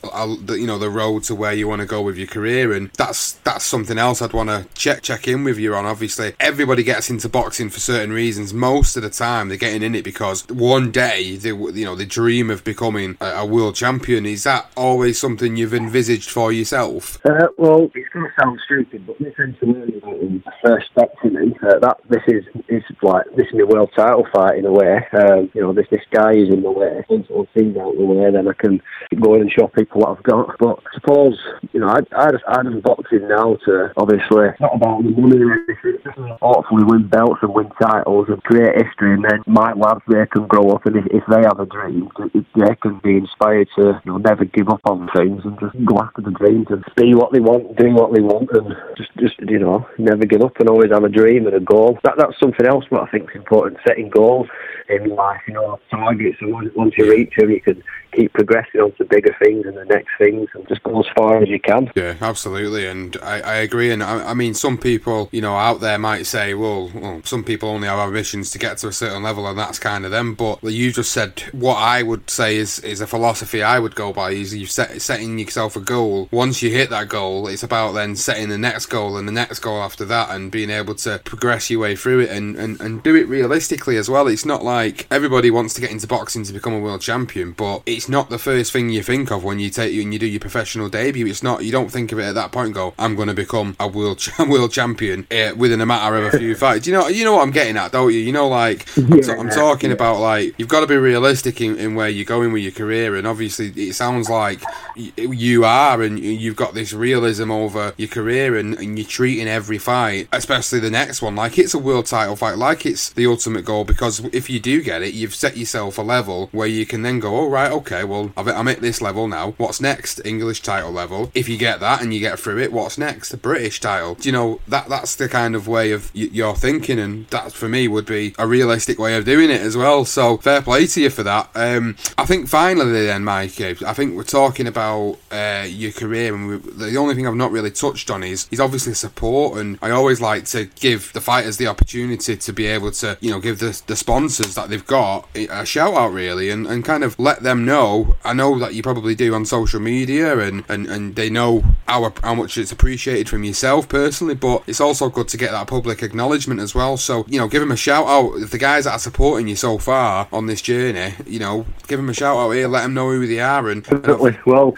you 0.49 0.67
know, 0.67 0.77
the 0.77 0.89
road 0.89 1.23
to 1.23 1.35
where 1.35 1.53
you 1.53 1.67
want 1.67 1.81
to 1.81 1.87
go 1.87 2.01
with 2.01 2.17
your 2.17 2.27
career. 2.27 2.73
And 2.73 2.91
that's 2.91 3.33
that's 3.33 3.65
something 3.65 3.97
else 3.97 4.21
I'd 4.21 4.33
want 4.33 4.49
to 4.49 4.67
check 4.75 5.01
check 5.01 5.27
in 5.27 5.43
with 5.43 5.57
you 5.57 5.75
on. 5.75 5.85
Obviously, 5.85 6.33
everybody 6.39 6.83
gets 6.83 7.09
into 7.09 7.29
boxing 7.29 7.69
for 7.69 7.79
certain 7.79 8.11
reasons. 8.11 8.53
Most 8.53 8.95
of 8.97 9.03
the 9.03 9.09
time, 9.09 9.49
they're 9.49 9.57
getting 9.57 9.83
in 9.83 9.95
it 9.95 10.03
because 10.03 10.47
one 10.49 10.91
day 10.91 11.35
they 11.35 11.51
you 11.73 11.85
know 11.85 11.95
the 11.95 12.05
dream 12.05 12.49
of 12.49 12.63
becoming 12.63 13.17
a, 13.21 13.25
a 13.25 13.45
world 13.45 13.75
champion. 13.75 14.25
Is 14.25 14.43
that 14.43 14.69
always 14.75 15.19
something 15.19 15.55
you've 15.55 15.73
envisaged 15.73 16.29
for 16.29 16.51
yourself? 16.51 17.19
Uh, 17.25 17.47
well, 17.57 17.89
it's 17.93 18.09
going 18.13 18.25
to 18.25 18.31
sound 18.41 18.59
stupid, 18.65 19.05
but 19.07 19.17
this 19.19 19.33
engineering 19.39 19.95
is 19.95 20.43
the 20.43 20.51
first 20.63 20.87
step 20.91 21.13
for 21.21 21.29
me. 21.29 21.55
Uh, 21.61 21.79
that 21.79 21.97
this 22.09 22.23
is 22.27 22.43
is 22.69 22.83
like 23.01 23.25
this 23.35 23.47
is 23.47 23.53
my 23.53 23.63
world 23.63 23.91
title 23.95 24.27
fight 24.33 24.57
in 24.57 24.65
a 24.65 24.71
way. 24.71 25.05
Um, 25.17 25.49
you 25.53 25.61
know, 25.61 25.73
this 25.73 25.87
this 25.91 26.05
guy 26.11 26.31
is 26.31 26.49
in 26.49 26.61
the 26.61 26.71
way. 26.71 27.03
Once 27.09 27.27
all 27.29 27.47
things 27.53 27.77
out 27.77 27.93
of 27.93 27.97
the 27.97 28.05
way, 28.05 28.31
then 28.31 28.47
I 28.47 28.53
can 28.53 28.81
go 29.21 29.35
in 29.35 29.41
and 29.41 29.51
show 29.51 29.67
people 29.67 30.01
what 30.01 30.17
I've 30.17 30.23
got. 30.23 30.57
But 30.59 30.79
suppose 30.93 31.37
you 31.73 31.79
know, 31.79 31.87
I 31.87 31.99
I 32.15 32.31
just 32.31 32.43
I 32.47 32.63
just 32.63 32.83
boxing 32.83 33.27
now 33.27 33.57
to 33.65 33.91
obviously 33.97 34.49
it's 34.49 34.61
not 34.61 34.75
about 34.75 35.03
the 35.03 35.09
money 35.09 35.41
or 35.41 35.53
anything. 35.53 36.37
Hopefully 36.41 36.83
win 36.85 37.07
belts 37.07 37.39
and 37.41 37.53
win 37.53 37.69
titles 37.81 38.27
and 38.29 38.43
create 38.43 38.75
history, 38.75 39.13
and 39.13 39.23
then 39.23 39.43
my 39.47 39.73
lads 39.73 40.01
they 40.07 40.25
can 40.27 40.47
grow 40.47 40.69
up 40.71 40.85
and 40.85 40.97
if, 40.97 41.05
if 41.11 41.23
they 41.29 41.41
have 41.43 41.54
a 41.59 41.65
dream, 41.65 42.09
they 42.33 42.75
can 42.81 42.99
be 43.03 43.17
inspired 43.17 43.67
to 43.77 44.01
you 44.03 44.11
know 44.11 44.17
never 44.17 44.45
give 44.45 44.69
up 44.69 44.81
on 44.85 45.09
things 45.15 45.41
and 45.43 45.59
just 45.59 45.75
go 45.85 45.99
after 45.99 46.21
the 46.21 46.31
dreams 46.31 46.67
and 46.69 46.83
be 46.95 47.13
what 47.13 47.31
they 47.31 47.39
want, 47.39 47.75
do 47.77 47.93
what 47.93 48.13
they 48.13 48.21
want, 48.21 48.49
and 48.51 48.75
just 48.97 49.11
just 49.17 49.35
you 49.49 49.59
know 49.59 49.87
never 49.97 50.25
give 50.25 50.41
up 50.41 50.57
and 50.59 50.69
always 50.69 50.91
have 50.91 51.03
a 51.03 51.09
dream 51.09 51.47
and 51.47 51.55
a 51.55 51.59
goal. 51.59 51.97
That 52.03 52.15
that's 52.17 52.39
something 52.39 52.65
else 52.65 52.85
what 52.89 53.07
I 53.07 53.11
think 53.11 53.29
is 53.29 53.35
important. 53.35 53.79
Setting 53.87 54.09
goals 54.09 54.47
in 54.89 55.15
life, 55.15 55.41
you 55.47 55.53
know, 55.53 55.79
targets, 55.89 56.37
and 56.41 56.71
once 56.75 56.93
you 56.97 57.09
reach 57.09 57.33
them, 57.37 57.49
you 57.49 57.61
can 57.61 57.83
keep 58.15 58.33
progressing 58.33 58.81
on 58.81 58.91
to 58.93 59.05
bigger 59.05 59.35
things 59.39 59.65
and 59.65 59.77
the 59.77 59.85
next 59.85 60.11
things, 60.17 60.49
and 60.53 60.67
just 60.67 60.83
go 60.83 60.99
as 60.99 61.05
far 61.15 61.41
as 61.41 61.49
you 61.49 61.59
can. 61.59 61.91
Yeah, 61.95 62.15
absolutely, 62.21 62.87
and 62.87 63.17
I, 63.21 63.41
I 63.41 63.55
agree. 63.55 63.91
And 63.91 64.01
I, 64.01 64.31
I 64.31 64.33
mean, 64.33 64.53
some 64.53 64.77
people, 64.77 65.29
you 65.31 65.41
know, 65.41 65.55
out 65.55 65.81
there 65.81 65.97
might 65.97 66.25
say, 66.25 66.53
well, 66.53 66.91
well, 66.93 67.21
some 67.23 67.43
people 67.43 67.69
only 67.69 67.87
have 67.87 67.99
ambitions 67.99 68.51
to 68.51 68.57
get 68.57 68.77
to 68.79 68.87
a 68.87 68.93
certain 68.93 69.23
level, 69.23 69.47
and 69.47 69.57
that's 69.57 69.79
kind 69.79 70.05
of 70.05 70.11
them. 70.11 70.35
But 70.35 70.63
you 70.63 70.91
just 70.91 71.11
said 71.11 71.43
what 71.51 71.75
I 71.75 72.03
would 72.03 72.29
say 72.29 72.57
is 72.57 72.79
is 72.79 73.01
a 73.01 73.07
philosophy 73.07 73.63
I 73.63 73.79
would 73.79 73.95
go 73.95 74.13
by. 74.13 74.31
Is 74.31 74.55
you 74.55 74.65
set 74.65 75.01
setting 75.01 75.37
yourself 75.37 75.75
a 75.75 75.81
goal. 75.81 76.29
Once 76.31 76.61
you 76.61 76.69
hit 76.69 76.89
that 76.89 77.09
goal, 77.09 77.47
it's 77.47 77.63
about 77.63 77.93
then 77.93 78.15
setting 78.15 78.49
the 78.49 78.57
next 78.57 78.87
goal 78.87 79.17
and 79.17 79.27
the 79.27 79.31
next 79.31 79.59
goal 79.59 79.81
after 79.81 80.05
that, 80.05 80.29
and 80.29 80.51
being 80.51 80.69
able 80.69 80.95
to 80.95 81.19
progress 81.25 81.69
your 81.69 81.81
way 81.81 81.95
through 81.95 82.21
it 82.21 82.29
and 82.29 82.55
and, 82.55 82.79
and 82.79 83.03
do 83.03 83.15
it 83.15 83.27
realistically 83.27 83.97
as 83.97 84.09
well. 84.09 84.27
It's 84.27 84.45
not 84.45 84.63
like 84.63 85.07
everybody 85.11 85.51
wants 85.51 85.73
to 85.75 85.81
get 85.81 85.91
into 85.91 86.07
boxing 86.07 86.43
to 86.43 86.53
become 86.53 86.73
a 86.73 86.79
world 86.79 87.01
champion, 87.01 87.51
but 87.51 87.83
it's 87.85 88.04
not 88.09 88.29
the 88.29 88.37
first 88.37 88.71
thing 88.71 88.89
you 88.89 89.03
think 89.03 89.31
of 89.31 89.43
when 89.43 89.59
you 89.59 89.69
take 89.69 89.97
when 89.97 90.11
you 90.11 90.19
do 90.19 90.25
your 90.27 90.39
professional 90.39 90.89
debut. 90.89 91.25
It's 91.27 91.43
not 91.43 91.63
you 91.63 91.71
don't 91.71 91.89
think 91.91 92.11
of 92.11 92.19
it 92.19 92.23
at 92.23 92.35
that 92.35 92.51
point. 92.51 92.67
and 92.67 92.75
Go, 92.75 92.93
I'm 92.97 93.15
going 93.15 93.27
to 93.27 93.33
become 93.33 93.75
a 93.79 93.87
world 93.87 94.19
ch- 94.19 94.37
world 94.39 94.71
champion 94.71 95.27
uh, 95.31 95.51
within 95.55 95.81
a 95.81 95.85
matter 95.85 96.15
of 96.15 96.33
a 96.33 96.37
few 96.37 96.55
fights. 96.65 96.87
You 96.87 96.93
know, 96.93 97.07
you 97.07 97.23
know 97.23 97.33
what 97.33 97.43
I'm 97.43 97.51
getting 97.51 97.77
at, 97.77 97.91
don't 97.91 98.11
you? 98.13 98.19
You 98.19 98.31
know, 98.31 98.47
like 98.47 98.87
I'm, 98.97 99.21
t- 99.21 99.31
I'm 99.31 99.49
talking 99.49 99.91
about 99.91 100.19
like 100.19 100.53
you've 100.57 100.67
got 100.69 100.81
to 100.81 100.87
be 100.87 100.97
realistic 100.97 101.61
in, 101.61 101.77
in 101.77 101.95
where 101.95 102.09
you're 102.09 102.25
going 102.25 102.51
with 102.51 102.63
your 102.63 102.71
career, 102.71 103.15
and 103.15 103.25
obviously 103.27 103.67
it 103.75 103.93
sounds 103.93 104.29
like 104.29 104.61
y- 104.95 105.11
you 105.17 105.65
are, 105.65 106.01
and 106.01 106.19
you've 106.19 106.55
got 106.55 106.73
this 106.73 106.93
realism 106.93 107.51
over 107.51 107.93
your 107.97 108.09
career, 108.09 108.57
and, 108.57 108.75
and 108.75 108.97
you're 108.97 109.07
treating 109.07 109.47
every 109.47 109.77
fight, 109.77 110.27
especially 110.31 110.79
the 110.79 110.89
next 110.91 111.21
one, 111.21 111.35
like 111.35 111.57
it's 111.57 111.73
a 111.73 111.79
world 111.79 112.05
title 112.05 112.35
fight, 112.35 112.57
like 112.57 112.85
it's 112.85 113.09
the 113.09 113.25
ultimate 113.27 113.63
goal. 113.65 113.83
Because 113.85 114.19
if 114.33 114.49
you 114.49 114.59
do 114.59 114.81
get 114.81 115.01
it, 115.01 115.13
you've 115.13 115.35
set 115.35 115.55
yourself 115.57 115.97
a 115.97 116.01
level 116.01 116.49
where 116.51 116.67
you 116.67 116.85
can 116.85 117.01
then 117.03 117.19
go, 117.19 117.35
oh 117.37 117.49
right, 117.49 117.71
okay, 117.71 117.94
well 118.03 118.31
I've, 118.35 118.47
I'm 118.47 118.67
at 118.67 118.81
this 118.81 119.01
level 119.01 119.27
now. 119.27 119.51
What's 119.57 119.81
next? 119.81 120.21
English 120.25 120.61
title 120.61 120.91
level. 120.91 121.31
If 121.33 121.47
you 121.49 121.57
get 121.57 121.79
that 121.79 122.01
and 122.01 122.13
you 122.13 122.19
get 122.19 122.39
through 122.39 122.59
it, 122.59 122.73
what's 122.73 122.97
next? 122.97 123.29
The 123.29 123.37
British 123.37 123.79
title. 123.79 124.15
Do 124.15 124.27
you 124.29 124.33
know 124.33 124.59
that 124.67 124.89
that's 124.89 125.15
the 125.15 125.29
kind 125.29 125.55
of 125.55 125.67
way 125.67 125.91
of 125.91 126.11
y- 126.13 126.29
your 126.31 126.55
thinking, 126.55 126.99
and 126.99 127.27
that 127.27 127.51
for 127.51 127.69
me 127.69 127.87
would 127.87 128.05
be 128.05 128.33
a 128.37 128.47
realistic 128.47 128.99
way 128.99 129.15
of 129.15 129.25
doing 129.25 129.49
it 129.49 129.61
as 129.61 129.77
well. 129.77 130.05
So 130.05 130.37
fair 130.37 130.61
play 130.61 130.87
to 130.87 131.01
you 131.01 131.09
for 131.09 131.23
that. 131.23 131.49
Um, 131.55 131.95
I 132.17 132.25
think 132.25 132.47
finally 132.47 133.05
then, 133.05 133.23
Mike, 133.23 133.59
I 133.61 133.93
think 133.93 134.15
we're 134.15 134.23
talking 134.23 134.67
about 134.67 135.17
uh, 135.31 135.65
your 135.67 135.91
career, 135.91 136.33
and 136.33 136.47
we, 136.47 136.57
the 136.57 136.97
only 136.97 137.15
thing 137.15 137.27
I've 137.27 137.35
not 137.35 137.51
really 137.51 137.71
touched 137.71 138.09
on 138.09 138.23
is 138.23 138.47
is 138.51 138.59
obviously 138.59 138.93
support, 138.93 139.59
and 139.59 139.77
I 139.81 139.91
always 139.91 140.21
like 140.21 140.45
to 140.45 140.65
give 140.65 141.13
the 141.13 141.21
fighters 141.21 141.57
the 141.57 141.67
opportunity 141.67 142.35
to 142.37 142.53
be 142.53 142.65
able 142.67 142.91
to, 142.91 143.17
you 143.21 143.31
know, 143.31 143.39
give 143.39 143.59
the, 143.59 143.81
the 143.87 143.95
sponsors 143.95 144.55
that 144.55 144.69
they've 144.69 144.85
got 144.85 145.27
a 145.35 145.65
shout 145.65 145.93
out 145.93 146.11
really, 146.11 146.49
and, 146.49 146.65
and 146.67 146.83
kind 146.85 147.03
of 147.03 147.17
let 147.19 147.43
them 147.43 147.65
know. 147.65 147.74
I 148.23 148.33
know 148.33 148.57
that 148.59 148.73
you 148.73 148.81
probably 148.81 149.15
do 149.15 149.33
on 149.33 149.45
social 149.45 149.79
media, 149.79 150.39
and, 150.39 150.63
and, 150.69 150.87
and 150.87 151.15
they 151.15 151.29
know 151.29 151.63
how 151.87 152.13
how 152.23 152.35
much 152.35 152.57
it's 152.57 152.71
appreciated 152.71 153.29
from 153.29 153.43
yourself 153.43 153.87
personally, 153.87 154.35
but 154.35 154.63
it's 154.67 154.81
also 154.81 155.09
good 155.09 155.27
to 155.29 155.37
get 155.37 155.51
that 155.51 155.67
public 155.67 156.03
acknowledgement 156.03 156.59
as 156.59 156.73
well. 156.73 156.97
So 156.97 157.25
you 157.27 157.39
know, 157.39 157.47
give 157.47 157.61
them 157.61 157.71
a 157.71 157.77
shout 157.77 158.07
out. 158.07 158.35
If 158.37 158.51
the 158.51 158.57
guys 158.57 158.85
that 158.85 158.91
are 158.91 158.99
supporting 158.99 159.47
you 159.47 159.55
so 159.55 159.77
far 159.77 160.27
on 160.31 160.47
this 160.47 160.61
journey, 160.61 161.13
you 161.25 161.39
know, 161.39 161.65
give 161.87 161.99
them 161.99 162.09
a 162.09 162.13
shout 162.13 162.37
out 162.37 162.51
here. 162.51 162.67
Let 162.67 162.83
them 162.83 162.93
know 162.93 163.11
who 163.11 163.27
they 163.27 163.39
are, 163.39 163.69
and, 163.69 163.83
Definitely. 163.83 164.37
Well, 164.45 164.73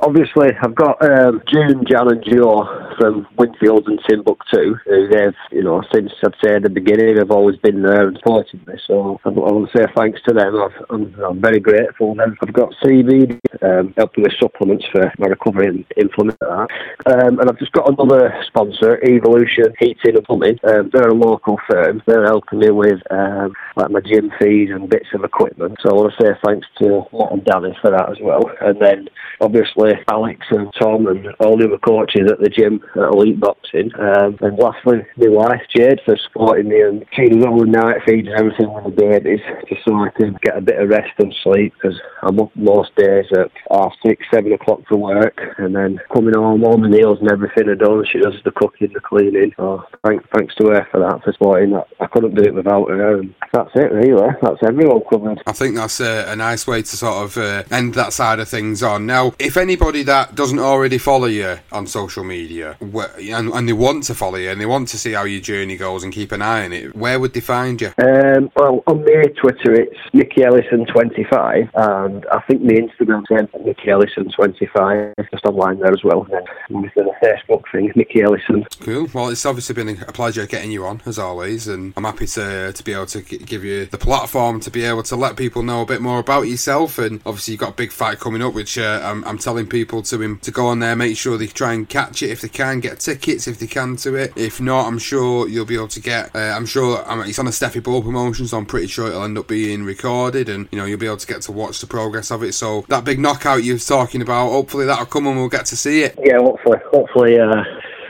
obviously, 0.00 0.48
I've 0.62 0.74
got 0.74 1.02
um, 1.02 1.42
June, 1.46 1.84
Jan, 1.88 2.10
and 2.10 2.24
Joe 2.24 2.88
from 2.98 3.26
Winfield 3.36 3.86
and 3.86 4.00
Timbuktu, 4.08 4.74
who 4.84 5.08
they've, 5.08 5.34
you 5.52 5.62
know, 5.62 5.82
since 5.94 6.12
I'd 6.24 6.34
say 6.44 6.58
the 6.58 6.70
beginning, 6.70 7.16
have 7.16 7.30
always 7.30 7.56
been 7.58 7.82
there 7.82 8.08
and 8.08 8.16
supported 8.18 8.66
me. 8.66 8.74
So 8.86 9.20
I, 9.24 9.28
I 9.28 9.32
want 9.32 9.70
to 9.70 9.78
say 9.78 9.86
thanks 9.96 10.20
to 10.26 10.34
them. 10.34 10.68
I'm, 10.90 11.14
I'm 11.22 11.40
very 11.40 11.60
grateful. 11.60 12.16
I've 12.20 12.52
got 12.52 12.74
CBD 12.82 13.38
um, 13.62 13.94
helping 13.96 14.24
with 14.24 14.32
supplements 14.40 14.86
for 14.90 15.12
my 15.18 15.26
recovery 15.26 15.68
and 15.68 15.84
implement 16.28 16.68
that. 17.06 17.12
Um, 17.12 17.38
and 17.38 17.50
I've 17.50 17.58
just 17.58 17.72
got 17.72 17.88
another 17.88 18.32
sponsor, 18.46 19.02
Evolution 19.04 19.74
Heating 19.78 20.16
and 20.16 20.24
Plumbing. 20.24 20.58
Um, 20.64 20.90
they're 20.92 21.08
a 21.08 21.14
local 21.14 21.58
firm. 21.68 22.02
They're 22.06 22.26
helping 22.26 22.60
me 22.60 22.70
with 22.70 23.00
um, 23.10 23.52
like 23.76 23.90
my 23.90 24.00
gym 24.00 24.30
fees 24.40 24.70
and 24.72 24.88
bits 24.88 25.08
of 25.14 25.24
equipment. 25.24 25.78
So 25.82 25.90
I 25.90 25.94
want 25.94 26.14
to 26.18 26.24
say 26.24 26.32
thanks 26.44 26.66
to 26.82 27.04
Matt 27.12 27.32
and 27.32 27.44
Danny 27.44 27.76
for 27.80 27.90
that 27.90 28.10
as 28.10 28.18
well. 28.20 28.50
And 28.60 28.80
then 28.80 29.08
obviously 29.40 29.92
Alex 30.10 30.46
and 30.50 30.72
Tom 30.80 31.06
and 31.06 31.28
all 31.40 31.56
the 31.56 31.66
other 31.66 31.78
coaches 31.78 32.30
at 32.30 32.40
the 32.40 32.48
gym 32.48 32.80
at 32.96 33.12
Elite 33.12 33.40
Boxing. 33.40 33.90
Um, 33.98 34.36
and 34.40 34.58
lastly, 34.58 35.06
my 35.16 35.28
wife 35.28 35.62
Jade 35.74 36.00
for 36.04 36.16
supporting 36.16 36.68
me 36.68 36.80
and 36.80 37.04
she 37.12 37.26
does 37.26 37.44
all 37.44 37.60
the 37.60 37.66
night 37.66 38.02
feeds 38.06 38.28
and 38.28 38.36
everything 38.36 38.72
with 38.72 38.84
the 38.84 38.90
babies 38.90 39.40
just 39.68 39.84
so 39.86 39.94
I 39.94 40.10
can 40.16 40.36
get 40.42 40.56
a 40.56 40.60
bit 40.60 40.80
of 40.80 40.88
rest 40.88 41.12
and 41.18 41.34
sleep 41.42 41.74
because 41.74 41.98
I'm 42.22 42.40
up 42.40 42.54
most 42.56 42.94
days 42.96 43.26
at 43.32 43.50
half 43.70 43.92
six, 44.04 44.24
seven 44.32 44.52
o'clock 44.52 44.80
for 44.88 44.96
work 44.96 45.38
and 45.58 45.74
then 45.74 45.98
coming 46.18 46.34
home, 46.34 46.64
all 46.64 46.76
my 46.76 46.88
meals 46.88 47.18
and 47.20 47.30
everything 47.30 47.68
are 47.68 47.74
done. 47.76 48.04
She 48.10 48.18
does 48.18 48.34
the 48.44 48.50
cooking, 48.50 48.92
the 48.92 49.00
cleaning. 49.00 49.52
So 49.56 49.84
thank, 50.04 50.28
thanks 50.34 50.54
to 50.56 50.68
her 50.68 50.86
for 50.90 51.00
that, 51.00 51.22
for 51.22 51.32
supporting 51.32 51.70
that. 51.70 51.86
I 52.00 52.06
couldn't 52.06 52.34
do 52.34 52.42
it 52.42 52.54
without 52.54 52.88
her. 52.88 53.18
And 53.18 53.34
that's 53.52 53.70
it 53.74 53.92
really. 53.92 54.28
That's 54.42 54.62
everyone 54.66 55.02
covered. 55.08 55.42
I 55.46 55.52
think 55.52 55.76
that's 55.76 56.00
a, 56.00 56.32
a 56.32 56.36
nice 56.36 56.66
way 56.66 56.82
to 56.82 56.96
sort 56.96 57.24
of 57.24 57.36
uh, 57.36 57.62
end 57.70 57.94
that 57.94 58.12
side 58.12 58.40
of 58.40 58.48
things 58.48 58.82
on. 58.82 59.06
Now, 59.06 59.34
if 59.38 59.56
anybody 59.56 60.02
that 60.04 60.34
doesn't 60.34 60.58
already 60.58 60.98
follow 60.98 61.26
you 61.26 61.58
on 61.70 61.86
social 61.86 62.24
media 62.24 62.76
and, 62.80 63.50
and 63.50 63.68
they 63.68 63.72
want 63.72 64.04
to 64.04 64.14
follow 64.14 64.36
you 64.36 64.50
and 64.50 64.60
they 64.60 64.66
want 64.66 64.88
to 64.88 64.98
see 64.98 65.12
how 65.12 65.24
your 65.24 65.40
journey 65.40 65.76
goes 65.76 66.02
and 66.02 66.12
keep 66.12 66.32
an 66.32 66.42
eye 66.42 66.64
on 66.64 66.72
it, 66.72 66.96
where 66.96 67.20
would 67.20 67.32
they 67.32 67.40
find 67.40 67.80
you? 67.80 67.92
Um, 68.02 68.50
well, 68.56 68.82
on 68.86 69.04
my 69.04 69.24
Twitter, 69.40 69.72
it's 69.72 69.98
Mickey 70.12 70.40
Ellison25, 70.40 71.70
and 71.74 72.26
I 72.32 72.40
think 72.48 72.62
my 72.62 72.72
Instagram's 72.72 73.28
Mickey 73.64 73.88
Ellison25, 73.88 75.14
just 75.30 75.44
online 75.44 75.78
there 75.78 75.92
as 75.92 76.02
well. 76.02 76.07
And 76.10 76.26
then 76.30 76.42
obviously 76.74 77.04
the 77.04 77.14
Facebook 77.22 77.62
thing, 77.72 77.92
Mickey 77.94 78.22
Ellison. 78.22 78.66
Cool. 78.80 79.08
Well, 79.12 79.28
it's 79.28 79.46
obviously 79.46 79.74
been 79.74 79.88
a 79.88 80.12
pleasure 80.12 80.46
getting 80.46 80.70
you 80.70 80.84
on, 80.86 81.02
as 81.06 81.18
always, 81.18 81.68
and 81.68 81.92
I'm 81.96 82.04
happy 82.04 82.26
to, 82.26 82.72
to 82.72 82.84
be 82.84 82.92
able 82.92 83.06
to 83.06 83.22
give 83.22 83.64
you 83.64 83.86
the 83.86 83.98
platform 83.98 84.60
to 84.60 84.70
be 84.70 84.84
able 84.84 85.02
to 85.04 85.16
let 85.16 85.36
people 85.36 85.62
know 85.62 85.82
a 85.82 85.86
bit 85.86 86.00
more 86.00 86.18
about 86.18 86.42
yourself. 86.42 86.98
And 86.98 87.20
obviously, 87.26 87.52
you've 87.52 87.60
got 87.60 87.70
a 87.70 87.76
big 87.76 87.92
fight 87.92 88.18
coming 88.18 88.42
up, 88.42 88.54
which 88.54 88.78
uh, 88.78 89.00
I'm, 89.04 89.24
I'm 89.24 89.38
telling 89.38 89.66
people 89.66 90.02
to 90.02 90.18
to 90.36 90.50
go 90.50 90.66
on 90.66 90.80
there, 90.80 90.96
make 90.96 91.16
sure 91.16 91.38
they 91.38 91.46
try 91.46 91.72
and 91.72 91.88
catch 91.88 92.22
it 92.22 92.30
if 92.30 92.40
they 92.40 92.48
can, 92.48 92.80
get 92.80 93.00
tickets 93.00 93.46
if 93.46 93.58
they 93.58 93.66
can 93.66 93.96
to 93.96 94.14
it. 94.14 94.32
If 94.36 94.60
not, 94.60 94.86
I'm 94.86 94.98
sure 94.98 95.48
you'll 95.48 95.64
be 95.64 95.76
able 95.76 95.88
to 95.88 96.00
get. 96.00 96.34
Uh, 96.34 96.54
I'm 96.56 96.66
sure 96.66 97.08
um, 97.10 97.20
it's 97.20 97.38
on 97.38 97.46
a 97.46 97.52
Stefy 97.52 97.80
Bull 97.80 98.02
promotion, 98.02 98.46
so 98.46 98.58
I'm 98.58 98.66
pretty 98.66 98.88
sure 98.88 99.08
it'll 99.08 99.24
end 99.24 99.38
up 99.38 99.48
being 99.48 99.84
recorded, 99.84 100.48
and 100.48 100.68
you 100.70 100.78
know 100.78 100.84
you'll 100.84 100.98
be 100.98 101.06
able 101.06 101.16
to 101.18 101.26
get 101.26 101.42
to 101.42 101.52
watch 101.52 101.80
the 101.80 101.86
progress 101.86 102.30
of 102.30 102.42
it. 102.42 102.52
So 102.52 102.84
that 102.88 103.04
big 103.04 103.18
knockout 103.18 103.64
you're 103.64 103.78
talking 103.78 104.22
about, 104.22 104.50
hopefully 104.50 104.86
that'll 104.86 105.06
come 105.06 105.26
and 105.26 105.36
we'll 105.36 105.48
get 105.48 105.66
to 105.66 105.76
see 105.76 105.97
it. 106.04 106.18
Yeah, 106.22 106.38
hopefully, 106.38 106.78
hopefully, 106.92 107.38
uh, 107.38 107.64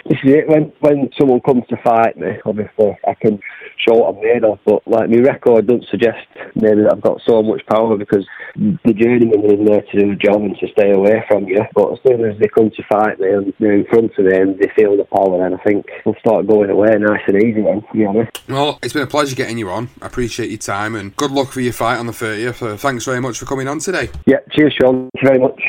this 0.09 0.19
is 0.25 0.33
it. 0.33 0.49
When 0.49 0.73
when 0.81 1.11
someone 1.19 1.41
comes 1.41 1.65
to 1.69 1.77
fight 1.85 2.17
me, 2.17 2.39
obviously 2.45 2.97
I 3.07 3.15
can 3.15 3.41
show 3.77 3.95
what 3.95 4.15
I'm 4.15 4.23
made 4.23 4.45
of. 4.45 4.59
But 4.65 4.87
like 4.87 5.11
my 5.11 5.19
record 5.19 5.67
doesn't 5.67 5.89
suggest 5.91 6.27
maybe 6.55 6.83
that 6.83 6.93
I've 6.93 7.03
got 7.03 7.21
so 7.27 7.43
much 7.43 7.65
power 7.67 7.97
because 7.97 8.27
the 8.57 8.95
journeyman 8.95 9.45
is 9.45 9.67
there 9.67 9.83
to 9.83 10.01
do 10.01 10.11
the 10.11 10.17
job 10.17 10.43
and 10.43 10.57
to 10.59 10.69
stay 10.73 10.93
away 10.93 11.25
from 11.29 11.45
you. 11.45 11.61
But 11.75 11.93
as 11.93 11.99
soon 12.07 12.25
as 12.25 12.39
they 12.39 12.49
come 12.49 12.71
to 12.71 12.83
fight 12.89 13.21
me 13.21 13.31
and 13.31 13.53
they're 13.61 13.75
in 13.75 13.87
front 13.87 14.13
of 14.19 14.25
me 14.25 14.37
and 14.37 14.59
they 14.59 14.71
feel 14.75 14.97
the 14.97 15.05
power, 15.05 15.39
then 15.39 15.55
I 15.55 15.63
think 15.63 15.87
we'll 16.05 16.17
start 16.21 16.47
going 16.47 16.71
away 16.71 16.97
nice 16.99 17.23
and 17.27 17.43
easy. 17.43 17.63
Then, 17.63 17.83
to 17.83 17.93
be 17.93 18.07
honest. 18.07 18.49
Well, 18.49 18.79
it's 18.83 18.93
been 18.93 19.03
a 19.03 19.07
pleasure 19.07 19.37
getting 19.37 19.59
you 19.59 19.71
on. 19.71 19.91
I 20.01 20.07
appreciate 20.07 20.51
your 20.51 20.59
time 20.59 20.95
and 20.95 21.15
good 21.17 21.31
luck 21.31 21.53
for 21.53 21.61
your 21.61 21.73
fight 21.73 21.99
on 21.99 22.07
the 22.07 22.13
30th. 22.13 22.63
Uh, 22.63 22.77
thanks 22.77 23.05
very 23.05 23.21
much 23.21 23.39
for 23.39 23.47
coming 23.47 23.69
on 23.69 23.79
today. 23.79 24.09
Yeah, 24.27 24.39
cheers, 24.53 24.75
Sean. 24.81 25.09
Thank 25.15 25.23
you 25.23 25.29
very 25.29 25.39
much. 25.39 25.61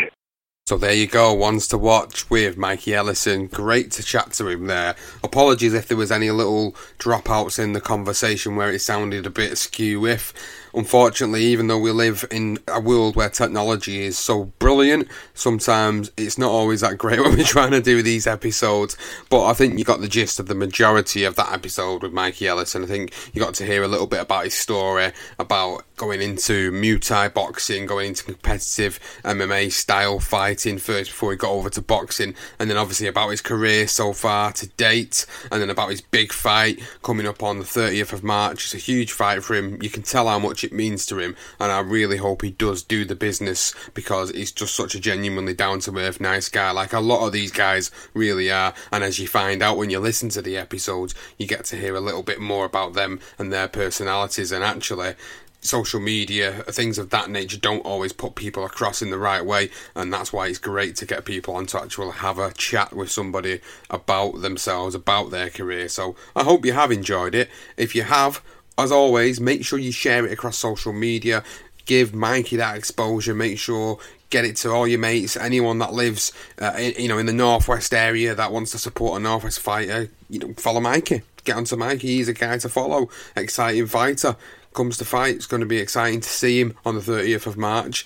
So 0.70 0.78
there 0.78 0.94
you 0.94 1.08
go, 1.08 1.34
ones 1.34 1.68
to 1.70 1.80
watch 1.80 2.30
with 2.30 2.56
Mikey 2.56 2.94
Ellison. 2.94 3.48
Great 3.48 3.90
to 3.94 4.04
chat 4.04 4.34
to 4.34 4.50
him 4.50 4.68
there. 4.68 4.96
Apologies 5.24 5.74
if 5.74 5.88
there 5.88 5.98
was 5.98 6.12
any 6.12 6.30
little 6.30 6.76
dropouts 7.00 7.58
in 7.58 7.74
the 7.74 7.82
conversation 7.82 8.56
where 8.56 8.70
it 8.70 8.78
sounded 8.78 9.26
a 9.26 9.32
bit 9.32 9.58
skew 9.58 10.06
if 10.06 10.32
unfortunately, 10.74 11.44
even 11.46 11.68
though 11.68 11.80
we 11.80 11.92
live 11.92 12.26
in 12.32 12.60
a 12.68 12.80
world 12.80 13.16
where 13.16 13.30
technology 13.30 14.02
is 14.02 14.18
so 14.18 14.46
brilliant, 14.60 15.08
sometimes 15.34 16.12
it's 16.18 16.38
not 16.38 16.52
always 16.52 16.82
that 16.82 16.98
great 16.98 17.20
when 17.24 17.38
we're 17.38 17.44
trying 17.44 17.72
to 17.72 17.82
do 17.82 18.02
these 18.02 18.28
episodes. 18.28 18.98
But 19.30 19.46
I 19.46 19.54
think 19.54 19.78
you 19.78 19.86
got 19.86 20.02
the 20.02 20.08
gist 20.08 20.40
of 20.40 20.48
the 20.48 20.56
majority 20.56 21.24
of 21.24 21.36
that 21.36 21.52
episode 21.52 22.04
with 22.04 22.14
Mikey 22.14 22.48
Ellis, 22.48 22.76
and 22.76 22.86
I 22.86 22.88
think 22.88 23.14
you 23.34 23.42
got 23.42 23.54
to 23.56 23.66
hear 23.66 23.84
a 23.84 23.88
little 23.88 24.08
bit 24.08 24.22
about 24.22 24.46
his 24.46 24.54
story, 24.54 25.12
about 25.38 25.84
going 25.96 26.22
into 26.22 26.72
Muay 26.72 27.00
Thai 27.00 27.28
boxing, 27.28 27.86
going 27.86 28.10
into 28.10 28.24
competitive 28.24 29.00
MMA 29.24 29.72
style 29.72 30.20
fighting 30.20 30.78
first 30.78 31.12
before 31.12 31.32
he 31.32 31.38
got 31.38 31.52
over 31.52 31.70
to 31.70 31.82
boxing, 31.82 32.36
and 32.58 32.70
then 32.70 32.78
obviously 32.78 33.08
about 33.08 33.30
his 33.30 33.42
career 33.42 33.88
so 33.88 34.14
far 34.14 34.52
to 34.54 34.68
date, 34.70 35.26
and 35.52 35.62
then 35.62 35.70
about 35.70 35.90
his 35.90 36.02
big 36.02 36.32
fight 36.32 36.80
coming 37.04 37.28
up 37.28 37.44
on 37.44 37.60
the 37.60 37.66
30th 37.66 38.14
of 38.14 38.24
March. 38.24 38.66
It's 38.66 38.76
a 38.76 38.78
huge 38.78 39.12
fight 39.12 39.44
for 39.44 39.56
him. 39.56 39.82
You 39.82 39.90
can 39.90 40.04
tell 40.04 40.28
how 40.28 40.40
much 40.40 40.59
it 40.64 40.74
means 40.74 41.06
to 41.08 41.20
him, 41.20 41.36
and 41.60 41.72
I 41.72 41.80
really 41.80 42.18
hope 42.18 42.42
he 42.42 42.52
does 42.52 42.84
do 42.84 43.06
the 43.06 43.16
business 43.16 43.74
because 43.94 44.32
he's 44.32 44.52
just 44.52 44.76
such 44.76 44.96
a 44.96 45.00
genuinely 45.00 45.54
down 45.54 45.80
to 45.82 45.98
earth, 45.98 46.20
nice 46.20 46.50
guy, 46.50 46.72
like 46.72 46.94
a 46.94 47.00
lot 47.00 47.26
of 47.26 47.34
these 47.34 47.52
guys 47.52 47.92
really 48.14 48.52
are. 48.52 48.74
And 48.92 49.04
as 49.04 49.20
you 49.20 49.28
find 49.28 49.62
out 49.62 49.78
when 49.78 49.90
you 49.90 50.00
listen 50.00 50.30
to 50.30 50.42
the 50.42 50.58
episodes, 50.58 51.16
you 51.38 51.48
get 51.48 51.66
to 51.66 51.76
hear 51.76 51.96
a 51.96 52.02
little 52.02 52.24
bit 52.24 52.40
more 52.40 52.66
about 52.66 52.94
them 52.94 53.20
and 53.38 53.52
their 53.52 53.68
personalities, 53.68 54.52
and 54.52 54.64
actually, 54.64 55.16
social 55.62 56.00
media, 56.00 56.64
things 56.70 56.98
of 56.98 57.10
that 57.10 57.30
nature, 57.30 57.58
don't 57.58 57.86
always 57.86 58.14
put 58.14 58.36
people 58.36 58.64
across 58.64 59.02
in 59.02 59.10
the 59.10 59.18
right 59.18 59.46
way, 59.46 59.70
and 59.94 60.12
that's 60.12 60.32
why 60.32 60.48
it's 60.48 60.58
great 60.58 60.96
to 60.96 61.06
get 61.06 61.26
people 61.26 61.54
on 61.54 61.66
to 61.66 61.82
actually 61.82 62.12
have 62.12 62.40
a 62.40 62.54
chat 62.54 62.94
with 62.94 63.12
somebody 63.12 63.60
about 63.90 64.40
themselves, 64.42 64.96
about 64.96 65.32
their 65.32 65.50
career. 65.50 65.90
So 65.90 66.16
I 66.36 66.44
hope 66.44 66.66
you 66.66 66.74
have 66.74 66.92
enjoyed 66.92 67.36
it. 67.36 67.50
If 67.76 67.94
you 67.94 68.04
have, 68.04 68.42
as 68.84 68.92
always, 68.92 69.40
make 69.40 69.66
sure 69.66 69.80
you 69.80 69.92
share 69.92 70.26
it 70.26 70.32
across 70.32 70.58
social 70.58 70.94
media. 70.94 71.44
Give 71.86 72.14
Mikey 72.14 72.58
that 72.58 72.78
exposure. 72.78 73.34
Make 73.34 73.58
sure 73.58 74.00
get 74.30 74.46
it 74.46 74.56
to 74.58 74.72
all 74.72 74.88
your 74.88 75.00
mates, 75.00 75.36
anyone 75.36 75.80
that 75.80 75.94
lives, 75.94 76.32
uh, 76.62 76.74
in, 76.78 76.94
you 77.00 77.08
know, 77.08 77.18
in 77.18 77.26
the 77.26 77.34
northwest 77.34 77.94
area 77.94 78.36
that 78.36 78.52
wants 78.52 78.72
to 78.72 78.78
support 78.78 79.20
a 79.20 79.24
northwest 79.24 79.60
fighter. 79.60 80.10
You 80.30 80.40
know, 80.40 80.54
follow 80.54 80.80
Mikey. 80.80 81.24
Get 81.44 81.58
onto 81.58 81.76
Mikey. 81.76 82.08
He's 82.08 82.28
a 82.28 82.34
guy 82.34 82.58
to 82.60 82.70
follow. 82.70 83.10
Exciting 83.36 83.88
fighter 83.88 84.36
comes 84.74 84.98
to 84.98 85.06
fight. 85.06 85.36
It's 85.36 85.48
going 85.48 85.62
to 85.62 85.68
be 85.68 85.78
exciting 85.78 86.22
to 86.22 86.30
see 86.30 86.60
him 86.60 86.76
on 86.86 86.96
the 86.96 87.02
30th 87.02 87.48
of 87.48 87.58
March. 87.58 88.06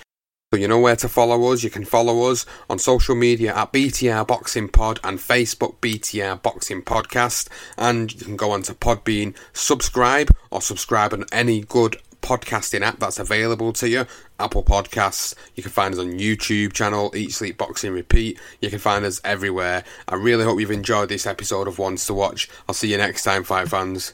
So 0.53 0.57
you 0.57 0.67
know 0.67 0.77
where 0.77 0.95
to 0.97 1.09
follow 1.09 1.51
us. 1.51 1.63
You 1.63 1.71
can 1.71 1.83
follow 1.83 2.29
us 2.29 2.45
on 2.69 2.77
social 2.77 3.15
media 3.15 3.55
at 3.55 3.73
BTR 3.73 4.27
Boxing 4.27 4.67
Pod 4.69 4.99
and 5.03 5.17
Facebook 5.17 5.77
BTR 5.77 6.43
Boxing 6.43 6.83
Podcast. 6.83 7.49
And 7.75 8.13
you 8.13 8.23
can 8.23 8.35
go 8.35 8.51
onto 8.51 8.75
Podbean, 8.75 9.35
subscribe 9.53 10.29
or 10.51 10.61
subscribe 10.61 11.11
on 11.11 11.25
any 11.31 11.61
good 11.61 11.97
podcasting 12.21 12.81
app 12.81 12.99
that's 12.99 13.17
available 13.17 13.73
to 13.73 13.89
you. 13.89 14.05
Apple 14.39 14.61
Podcasts. 14.61 15.33
You 15.55 15.63
can 15.63 15.71
find 15.71 15.91
us 15.91 15.99
on 15.99 16.19
YouTube 16.19 16.73
channel, 16.73 17.11
Eat 17.15 17.31
Sleep 17.31 17.57
Boxing 17.57 17.91
Repeat. 17.91 18.39
You 18.61 18.69
can 18.69 18.77
find 18.77 19.03
us 19.05 19.19
everywhere. 19.23 19.83
I 20.07 20.13
really 20.13 20.43
hope 20.43 20.59
you've 20.59 20.69
enjoyed 20.69 21.09
this 21.09 21.25
episode 21.25 21.67
of 21.67 21.79
Ones 21.79 22.05
to 22.05 22.13
Watch. 22.13 22.47
I'll 22.69 22.75
see 22.75 22.91
you 22.91 22.97
next 22.97 23.23
time, 23.23 23.43
fight 23.43 23.69
fans. 23.69 24.13